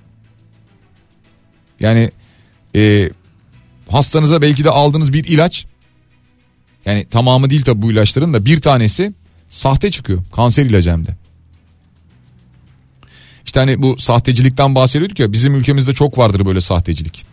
Yani 1.79 2.11
e, 2.75 3.09
hastanıza 3.89 4.41
belki 4.41 4.63
de 4.63 4.69
aldığınız 4.69 5.13
bir 5.13 5.23
ilaç 5.23 5.65
yani 6.85 7.05
tamamı 7.05 7.49
değil 7.49 7.63
tabi 7.63 7.81
bu 7.81 7.91
ilaçların 7.91 8.33
da 8.33 8.45
bir 8.45 8.61
tanesi 8.61 9.13
sahte 9.49 9.91
çıkıyor. 9.91 10.23
Kanser 10.31 10.65
ilacı 10.65 10.91
hem 10.91 11.05
de. 11.05 11.15
İşte 13.45 13.59
hani 13.59 13.81
bu 13.81 13.97
sahtecilikten 13.97 14.75
bahsediyorduk 14.75 15.19
ya 15.19 15.31
bizim 15.31 15.55
ülkemizde 15.55 15.93
çok 15.93 16.17
vardır 16.17 16.45
böyle 16.45 16.61
sahtecilik. 16.61 17.25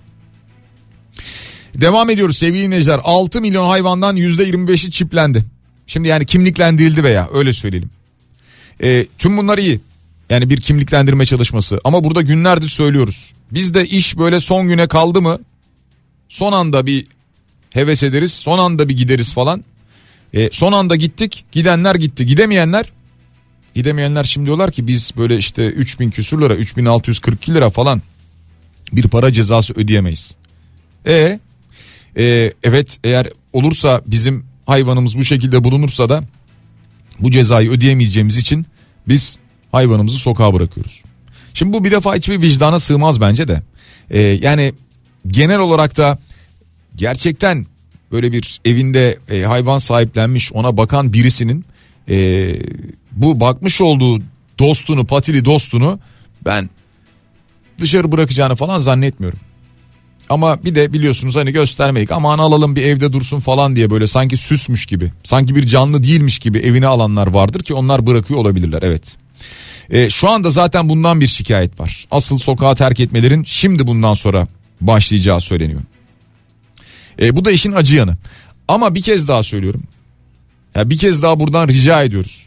Devam 1.74 2.10
ediyoruz 2.10 2.38
sevgili 2.38 2.62
dinleyiciler. 2.62 3.00
6 3.04 3.40
milyon 3.40 3.66
hayvandan 3.66 4.16
%25'i 4.16 4.90
çiplendi. 4.90 5.44
Şimdi 5.86 6.08
yani 6.08 6.26
kimliklendirildi 6.26 7.04
veya 7.04 7.28
öyle 7.32 7.52
söyleyelim. 7.52 7.90
E, 8.82 9.06
tüm 9.18 9.36
bunlar 9.36 9.58
iyi. 9.58 9.80
Yani 10.30 10.50
bir 10.50 10.60
kimliklendirme 10.60 11.24
çalışması. 11.24 11.80
Ama 11.84 12.04
burada 12.04 12.22
günlerdir 12.22 12.68
söylüyoruz. 12.68 13.32
Bizde 13.50 13.86
iş 13.86 14.18
böyle 14.18 14.40
son 14.40 14.68
güne 14.68 14.88
kaldı 14.88 15.22
mı? 15.22 15.38
Son 16.28 16.52
anda 16.52 16.86
bir 16.86 17.06
heves 17.72 18.02
ederiz. 18.02 18.32
Son 18.32 18.58
anda 18.58 18.88
bir 18.88 18.96
gideriz 18.96 19.32
falan. 19.32 19.64
E, 20.34 20.50
son 20.52 20.72
anda 20.72 20.96
gittik. 20.96 21.44
Gidenler 21.52 21.94
gitti. 21.94 22.26
Gidemeyenler 22.26 22.92
Gidemeyenler 23.74 24.24
şimdi 24.24 24.46
diyorlar 24.46 24.70
ki 24.70 24.86
biz 24.86 25.12
böyle 25.16 25.36
işte 25.36 25.66
3000 25.66 26.10
küsur 26.10 26.40
lira 26.40 26.54
3642 26.54 27.54
lira 27.54 27.70
falan 27.70 28.02
bir 28.92 29.02
para 29.02 29.32
cezası 29.32 29.74
ödeyemeyiz. 29.74 30.34
E, 31.06 31.38
e 32.16 32.52
evet 32.62 32.98
eğer 33.04 33.28
olursa 33.52 34.02
bizim 34.06 34.44
hayvanımız 34.66 35.18
bu 35.18 35.24
şekilde 35.24 35.64
bulunursa 35.64 36.08
da 36.08 36.22
bu 37.20 37.30
cezayı 37.30 37.70
ödeyemeyeceğimiz 37.70 38.36
için 38.36 38.66
biz 39.08 39.38
hayvanımızı 39.72 40.18
sokağa 40.18 40.54
bırakıyoruz. 40.54 41.02
Şimdi 41.54 41.72
bu 41.72 41.84
bir 41.84 41.90
defa 41.90 42.14
hiçbir 42.14 42.40
vicdana 42.40 42.78
sığmaz 42.78 43.20
bence 43.20 43.48
de. 43.48 43.62
Ee, 44.10 44.20
yani 44.20 44.72
genel 45.26 45.58
olarak 45.58 45.96
da 45.96 46.18
gerçekten 46.96 47.66
böyle 48.12 48.32
bir 48.32 48.60
evinde 48.64 49.18
e, 49.28 49.42
hayvan 49.42 49.78
sahiplenmiş 49.78 50.52
ona 50.52 50.76
bakan 50.76 51.12
birisinin 51.12 51.64
e, 52.08 52.54
bu 53.12 53.40
bakmış 53.40 53.80
olduğu 53.80 54.22
dostunu 54.58 55.06
patili 55.06 55.44
dostunu 55.44 55.98
ben 56.44 56.70
dışarı 57.80 58.12
bırakacağını 58.12 58.56
falan 58.56 58.78
zannetmiyorum. 58.78 59.38
Ama 60.28 60.64
bir 60.64 60.74
de 60.74 60.92
biliyorsunuz 60.92 61.36
hani 61.36 61.52
göstermelik 61.52 62.10
aman 62.10 62.38
alalım 62.38 62.76
bir 62.76 62.82
evde 62.82 63.12
dursun 63.12 63.40
falan 63.40 63.76
diye 63.76 63.90
böyle 63.90 64.06
sanki 64.06 64.36
süsmüş 64.36 64.86
gibi 64.86 65.12
sanki 65.24 65.56
bir 65.56 65.66
canlı 65.66 66.02
değilmiş 66.02 66.38
gibi 66.38 66.58
evine 66.58 66.86
alanlar 66.86 67.26
vardır 67.26 67.60
ki 67.60 67.74
onlar 67.74 68.06
bırakıyor 68.06 68.40
olabilirler 68.40 68.82
evet. 68.82 69.02
E, 69.90 70.10
şu 70.10 70.28
anda 70.28 70.50
zaten 70.50 70.88
bundan 70.88 71.20
bir 71.20 71.26
şikayet 71.26 71.80
var. 71.80 72.06
Asıl 72.10 72.38
sokağa 72.38 72.74
terk 72.74 73.00
etmelerin 73.00 73.44
şimdi 73.44 73.86
bundan 73.86 74.14
sonra 74.14 74.46
başlayacağı 74.80 75.40
söyleniyor. 75.40 75.80
E, 77.20 77.36
bu 77.36 77.44
da 77.44 77.50
işin 77.50 77.72
acı 77.72 77.96
yanı. 77.96 78.16
Ama 78.68 78.94
bir 78.94 79.02
kez 79.02 79.28
daha 79.28 79.42
söylüyorum. 79.42 79.82
Ya 80.74 80.90
bir 80.90 80.98
kez 80.98 81.22
daha 81.22 81.40
buradan 81.40 81.68
rica 81.68 82.02
ediyoruz. 82.02 82.46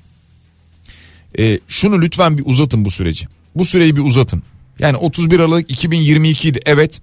E, 1.40 1.60
şunu 1.68 2.02
lütfen 2.02 2.38
bir 2.38 2.44
uzatın 2.46 2.86
bu 2.86 2.92
süreci. 2.92 3.28
Bu 3.56 3.66
süreyi 3.66 3.96
bir 3.96 4.02
uzatın. 4.02 4.44
Yani 4.80 4.98
31 4.98 5.40
Aralık 5.40 5.72
2022 5.72 6.48
idi 6.48 6.60
evet 6.66 7.02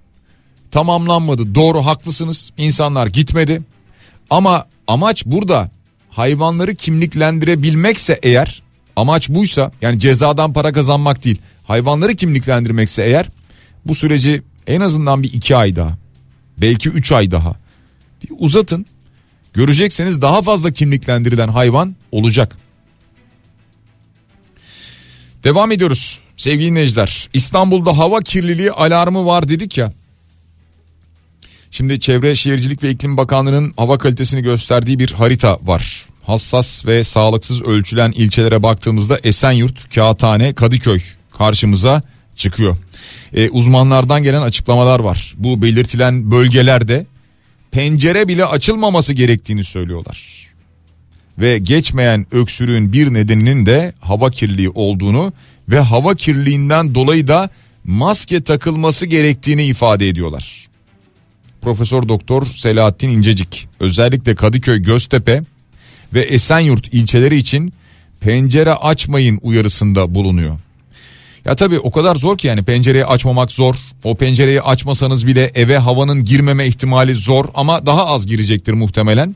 tamamlanmadı 0.71 1.55
doğru 1.55 1.85
haklısınız 1.85 2.51
insanlar 2.57 3.07
gitmedi 3.07 3.61
ama 4.29 4.65
amaç 4.87 5.25
burada 5.25 5.71
hayvanları 6.09 6.75
kimliklendirebilmekse 6.75 8.19
eğer 8.23 8.63
amaç 8.95 9.29
buysa 9.29 9.71
yani 9.81 9.99
cezadan 9.99 10.53
para 10.53 10.73
kazanmak 10.73 11.23
değil 11.23 11.37
hayvanları 11.63 12.15
kimliklendirmekse 12.15 13.03
eğer 13.03 13.29
bu 13.85 13.95
süreci 13.95 14.43
en 14.67 14.81
azından 14.81 15.23
bir 15.23 15.33
iki 15.33 15.55
ay 15.55 15.75
daha 15.75 15.97
belki 16.57 16.89
üç 16.89 17.11
ay 17.11 17.31
daha 17.31 17.55
bir 18.23 18.29
uzatın 18.39 18.85
görecekseniz 19.53 20.21
daha 20.21 20.41
fazla 20.41 20.71
kimliklendirilen 20.71 21.47
hayvan 21.47 21.95
olacak. 22.11 22.57
Devam 25.43 25.71
ediyoruz 25.71 26.21
sevgili 26.37 26.69
dinleyiciler. 26.69 27.29
İstanbul'da 27.33 27.97
hava 27.97 28.19
kirliliği 28.19 28.71
alarmı 28.71 29.25
var 29.25 29.49
dedik 29.49 29.77
ya. 29.77 29.93
Şimdi 31.71 31.99
Çevre 31.99 32.35
Şehircilik 32.35 32.83
ve 32.83 32.89
İklim 32.89 33.17
Bakanlığı'nın 33.17 33.73
hava 33.77 33.97
kalitesini 33.97 34.41
gösterdiği 34.41 34.99
bir 34.99 35.11
harita 35.11 35.59
var. 35.61 36.05
Hassas 36.25 36.85
ve 36.85 37.03
sağlıksız 37.03 37.61
ölçülen 37.61 38.11
ilçelere 38.11 38.63
baktığımızda 38.63 39.19
Esenyurt, 39.23 39.95
Kağıthane, 39.95 40.53
Kadıköy 40.53 41.01
karşımıza 41.37 42.01
çıkıyor. 42.35 42.77
E, 43.33 43.49
uzmanlardan 43.49 44.23
gelen 44.23 44.41
açıklamalar 44.41 44.99
var. 44.99 45.33
Bu 45.37 45.61
belirtilen 45.61 46.31
bölgelerde 46.31 47.05
pencere 47.71 48.27
bile 48.27 48.45
açılmaması 48.45 49.13
gerektiğini 49.13 49.63
söylüyorlar. 49.63 50.47
Ve 51.37 51.57
geçmeyen 51.57 52.25
öksürüğün 52.31 52.93
bir 52.93 53.13
nedeninin 53.13 53.65
de 53.65 53.93
hava 53.99 54.31
kirliliği 54.31 54.69
olduğunu 54.69 55.33
ve 55.69 55.79
hava 55.79 56.15
kirliliğinden 56.15 56.95
dolayı 56.95 57.27
da 57.27 57.49
maske 57.83 58.43
takılması 58.43 59.05
gerektiğini 59.05 59.63
ifade 59.63 60.07
ediyorlar. 60.07 60.67
Profesör 61.61 62.07
Doktor 62.07 62.45
Selahattin 62.45 63.09
İncecik 63.09 63.67
özellikle 63.79 64.35
Kadıköy, 64.35 64.81
Göztepe 64.81 65.43
ve 66.13 66.21
Esenyurt 66.21 66.93
ilçeleri 66.93 67.35
için 67.35 67.73
pencere 68.19 68.73
açmayın 68.73 69.39
uyarısında 69.41 70.15
bulunuyor. 70.15 70.59
Ya 71.45 71.55
tabii 71.55 71.79
o 71.79 71.91
kadar 71.91 72.15
zor 72.15 72.37
ki 72.37 72.47
yani 72.47 72.63
pencereyi 72.63 73.05
açmamak 73.05 73.51
zor. 73.51 73.75
O 74.03 74.15
pencereyi 74.15 74.61
açmasanız 74.61 75.27
bile 75.27 75.51
eve 75.55 75.77
havanın 75.77 76.25
girmeme 76.25 76.67
ihtimali 76.67 77.15
zor 77.15 77.45
ama 77.53 77.85
daha 77.85 78.05
az 78.05 78.27
girecektir 78.27 78.73
muhtemelen. 78.73 79.35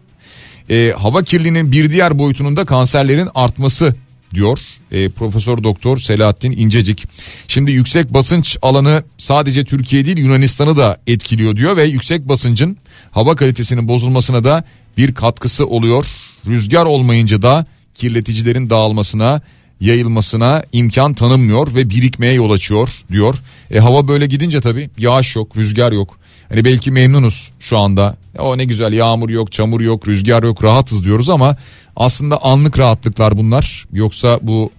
Ee, 0.70 0.94
hava 0.98 1.24
kirliliğinin 1.24 1.72
bir 1.72 1.90
diğer 1.92 2.20
boyutunun 2.20 2.58
da 2.58 2.66
kanserlerin 2.66 3.30
artması 3.36 3.96
diyor 4.34 4.60
e, 4.92 5.10
Profesör 5.10 5.64
Doktor 5.64 5.98
Selahattin 5.98 6.52
İncecik. 6.52 7.06
Şimdi 7.48 7.72
yüksek 7.72 8.14
basınç 8.14 8.58
alanı 8.62 9.04
sadece 9.18 9.64
Türkiye 9.64 10.06
değil 10.06 10.18
Yunanistan'ı 10.18 10.78
da 10.78 10.98
etkiliyor 11.08 11.56
diyor 11.56 11.78
ve 11.78 11.84
yüksek 11.84 12.30
basıncın 12.30 12.78
hava 13.12 13.36
kalitesinin 13.36 13.88
bozulmasına 13.88 14.44
da 14.44 14.64
bir 14.98 15.14
katkısı 15.14 15.68
oluyor. 15.68 16.06
Rüzgar 16.46 16.86
olmayınca 16.86 17.42
da 17.42 17.66
kirleticilerin 17.96 18.70
dağılmasına 18.70 19.42
yayılmasına 19.82 20.64
imkan 20.72 21.14
tanınmıyor 21.14 21.76
ve 21.76 21.90
birikmeye 21.90 22.34
yol 22.34 22.52
açıyor 22.52 22.90
diyor. 23.12 23.36
E, 23.72 23.80
hava 23.80 24.08
böyle 24.08 24.26
gidince 24.26 24.62
tabii 24.62 24.90
yağış 24.98 25.36
yok, 25.36 25.58
rüzgar 25.58 25.92
yok. 25.92 26.18
Hani 26.50 26.66
belki 26.66 26.92
memnunuz 26.92 27.52
şu 27.60 27.78
anda. 27.78 28.18
O 28.40 28.58
ne 28.58 28.66
güzel 28.66 28.94
yağmur 28.94 29.30
yok, 29.30 29.52
çamur 29.52 29.82
yok, 29.82 30.08
rüzgar 30.08 30.44
yok, 30.44 30.64
rahatız 30.64 31.04
diyoruz 31.04 31.30
ama 31.30 31.58
aslında 31.96 32.44
anlık 32.44 32.80
rahatlıklar 32.80 33.38
bunlar. 33.38 33.86
Yoksa 33.94 34.40
bu 34.42 34.72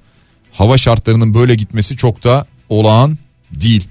hava 0.53 0.78
şartlarının 0.78 1.34
böyle 1.34 1.55
gitmesi 1.55 1.96
çok 1.96 2.24
da 2.24 2.46
olağan 2.68 3.18
değil. 3.51 3.88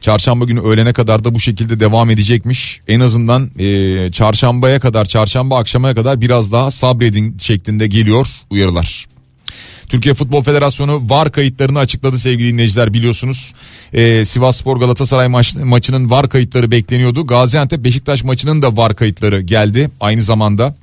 Çarşamba 0.00 0.44
günü 0.44 0.60
öğlene 0.60 0.92
kadar 0.92 1.24
da 1.24 1.34
bu 1.34 1.40
şekilde 1.40 1.80
devam 1.80 2.10
edecekmiş. 2.10 2.80
En 2.88 3.00
azından 3.00 3.50
e, 3.58 4.10
çarşambaya 4.12 4.80
kadar, 4.80 5.04
çarşamba 5.04 5.58
akşamaya 5.58 5.94
kadar 5.94 6.20
biraz 6.20 6.52
daha 6.52 6.70
sabredin 6.70 7.38
şeklinde 7.38 7.86
geliyor 7.86 8.26
uyarılar. 8.50 9.06
Türkiye 9.94 10.14
Futbol 10.14 10.42
Federasyonu 10.42 11.02
VAR 11.08 11.32
kayıtlarını 11.32 11.78
açıkladı 11.78 12.18
sevgili 12.18 12.52
dinleyiciler 12.52 12.94
biliyorsunuz. 12.94 13.54
Ee, 13.92 14.24
Sivas 14.24 14.56
Spor 14.56 14.76
Galatasaray 14.76 15.28
maç, 15.28 15.56
maçının 15.56 16.10
VAR 16.10 16.28
kayıtları 16.28 16.70
bekleniyordu. 16.70 17.26
Gaziantep 17.26 17.84
Beşiktaş 17.84 18.24
maçının 18.24 18.62
da 18.62 18.76
VAR 18.76 18.94
kayıtları 18.94 19.40
geldi 19.40 19.90
aynı 20.00 20.22
zamanda. 20.22 20.74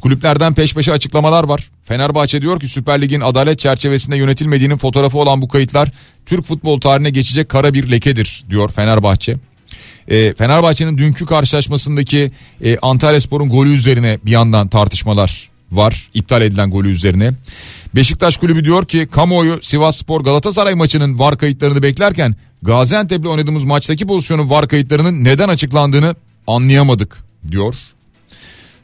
Kulüplerden 0.00 0.54
peş 0.54 0.74
peşe 0.74 0.92
açıklamalar 0.92 1.44
var. 1.44 1.70
Fenerbahçe 1.84 2.42
diyor 2.42 2.60
ki 2.60 2.68
Süper 2.68 3.02
Lig'in 3.02 3.20
adalet 3.20 3.58
çerçevesinde 3.58 4.16
yönetilmediğinin 4.16 4.76
fotoğrafı 4.76 5.18
olan 5.18 5.42
bu 5.42 5.48
kayıtlar 5.48 5.88
Türk 6.26 6.46
futbol 6.46 6.80
tarihine 6.80 7.10
geçecek 7.10 7.48
kara 7.48 7.74
bir 7.74 7.90
lekedir 7.90 8.44
diyor 8.50 8.70
Fenerbahçe. 8.70 9.36
E, 10.08 10.34
Fenerbahçe'nin 10.34 10.98
dünkü 10.98 11.26
karşılaşmasındaki 11.26 12.32
e, 12.64 12.78
Antalya 12.78 13.20
Spor'un 13.20 13.48
golü 13.48 13.74
üzerine 13.74 14.18
bir 14.24 14.30
yandan 14.30 14.68
tartışmalar 14.68 15.48
var. 15.72 16.10
iptal 16.14 16.42
edilen 16.42 16.70
golü 16.70 16.90
üzerine. 16.90 17.32
Beşiktaş 17.94 18.36
kulübü 18.36 18.64
diyor 18.64 18.86
ki 18.86 19.08
kamuoyu 19.10 19.58
Sivas 19.62 19.96
Spor 19.96 20.20
Galatasaray 20.20 20.74
maçının 20.74 21.18
var 21.18 21.38
kayıtlarını 21.38 21.82
beklerken 21.82 22.36
Gaziantep'le 22.62 23.26
oynadığımız 23.26 23.64
maçtaki 23.64 24.06
pozisyonun 24.06 24.50
var 24.50 24.68
kayıtlarının 24.68 25.24
neden 25.24 25.48
açıklandığını 25.48 26.14
anlayamadık 26.46 27.18
diyor. 27.50 27.74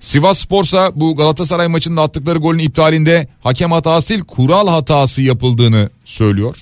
Sivas 0.01 0.39
Sporsa 0.39 0.93
bu 0.95 1.17
Galatasaray 1.17 1.69
maçında 1.69 2.03
attıkları 2.03 2.39
golün 2.39 2.59
iptalinde 2.59 3.29
hakem 3.43 3.73
hatası 3.73 4.09
değil 4.09 4.21
kural 4.21 4.69
hatası 4.69 5.23
yapıldığını 5.23 5.91
söylüyor. 6.05 6.57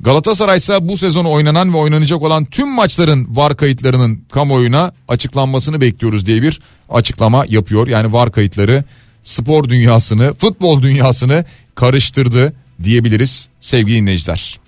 Galatasaray 0.00 0.56
ise 0.56 0.88
bu 0.88 0.96
sezonu 0.96 1.30
oynanan 1.30 1.74
ve 1.74 1.76
oynanacak 1.76 2.22
olan 2.22 2.44
tüm 2.44 2.68
maçların 2.68 3.36
var 3.36 3.56
kayıtlarının 3.56 4.24
kamuoyuna 4.32 4.92
açıklanmasını 5.08 5.80
bekliyoruz 5.80 6.26
diye 6.26 6.42
bir 6.42 6.60
açıklama 6.90 7.44
yapıyor. 7.48 7.88
Yani 7.88 8.12
var 8.12 8.32
kayıtları 8.32 8.84
spor 9.24 9.68
dünyasını, 9.68 10.34
futbol 10.34 10.82
dünyasını 10.82 11.44
karıştırdı 11.74 12.52
diyebiliriz 12.82 13.48
sevgili 13.60 13.96
dinleyiciler. 13.96 14.58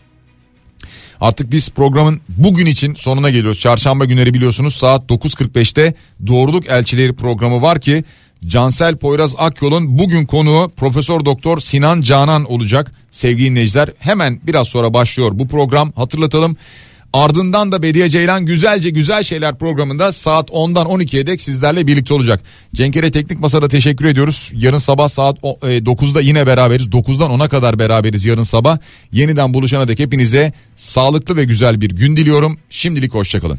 Artık 1.21 1.53
biz 1.53 1.71
programın 1.71 2.21
bugün 2.29 2.67
için 2.67 2.95
sonuna 2.95 3.31
geliyoruz. 3.31 3.61
Çarşamba 3.61 4.05
günleri 4.05 4.35
biliyorsunuz 4.35 4.75
saat 4.75 5.11
9.45'te 5.11 5.95
Doğruluk 6.27 6.67
Elçileri 6.67 7.13
programı 7.13 7.63
var 7.63 7.81
ki 7.81 8.05
Cansel 8.47 8.97
Poyraz 8.97 9.35
Akyol'un 9.39 9.99
bugün 9.99 10.27
konuğu 10.27 10.73
Profesör 10.77 11.25
Doktor 11.25 11.59
Sinan 11.59 12.03
Canan 12.03 12.45
olacak. 12.53 12.93
Sevgili 13.11 13.51
dinleyiciler 13.51 13.91
hemen 13.99 14.41
biraz 14.47 14.69
sonra 14.69 14.95
başlıyor 14.95 15.31
bu 15.35 15.49
program 15.49 15.93
hatırlatalım. 15.93 16.57
Ardından 17.17 17.73
da 17.73 17.83
Bediye 17.83 18.09
Ceylan 18.09 18.47
güzelce 18.47 18.91
güzel 18.91 19.23
şeyler 19.23 19.59
programında 19.59 20.13
saat 20.13 20.51
10'dan 20.51 20.87
12'ye 20.87 21.27
dek 21.27 21.41
sizlerle 21.41 21.87
birlikte 21.87 22.15
olacak. 22.15 22.43
Cenkere 22.75 23.11
Teknik 23.11 23.41
Masa'da 23.41 23.69
teşekkür 23.69 24.05
ediyoruz. 24.05 24.53
Yarın 24.55 24.79
sabah 24.79 25.09
saat 25.09 25.39
9'da 25.39 26.21
e, 26.21 26.25
yine 26.25 26.47
beraberiz. 26.47 26.87
9'dan 26.87 27.31
10'a 27.31 27.49
kadar 27.49 27.79
beraberiz 27.79 28.25
yarın 28.25 28.43
sabah. 28.43 28.79
Yeniden 29.13 29.55
buluşana 29.55 29.89
dek 29.89 29.99
hepinize 29.99 30.53
sağlıklı 30.77 31.37
ve 31.37 31.45
güzel 31.45 31.81
bir 31.81 31.91
gün 31.91 32.17
diliyorum. 32.17 32.59
Şimdilik 32.71 33.15
hoşçakalın. 33.15 33.59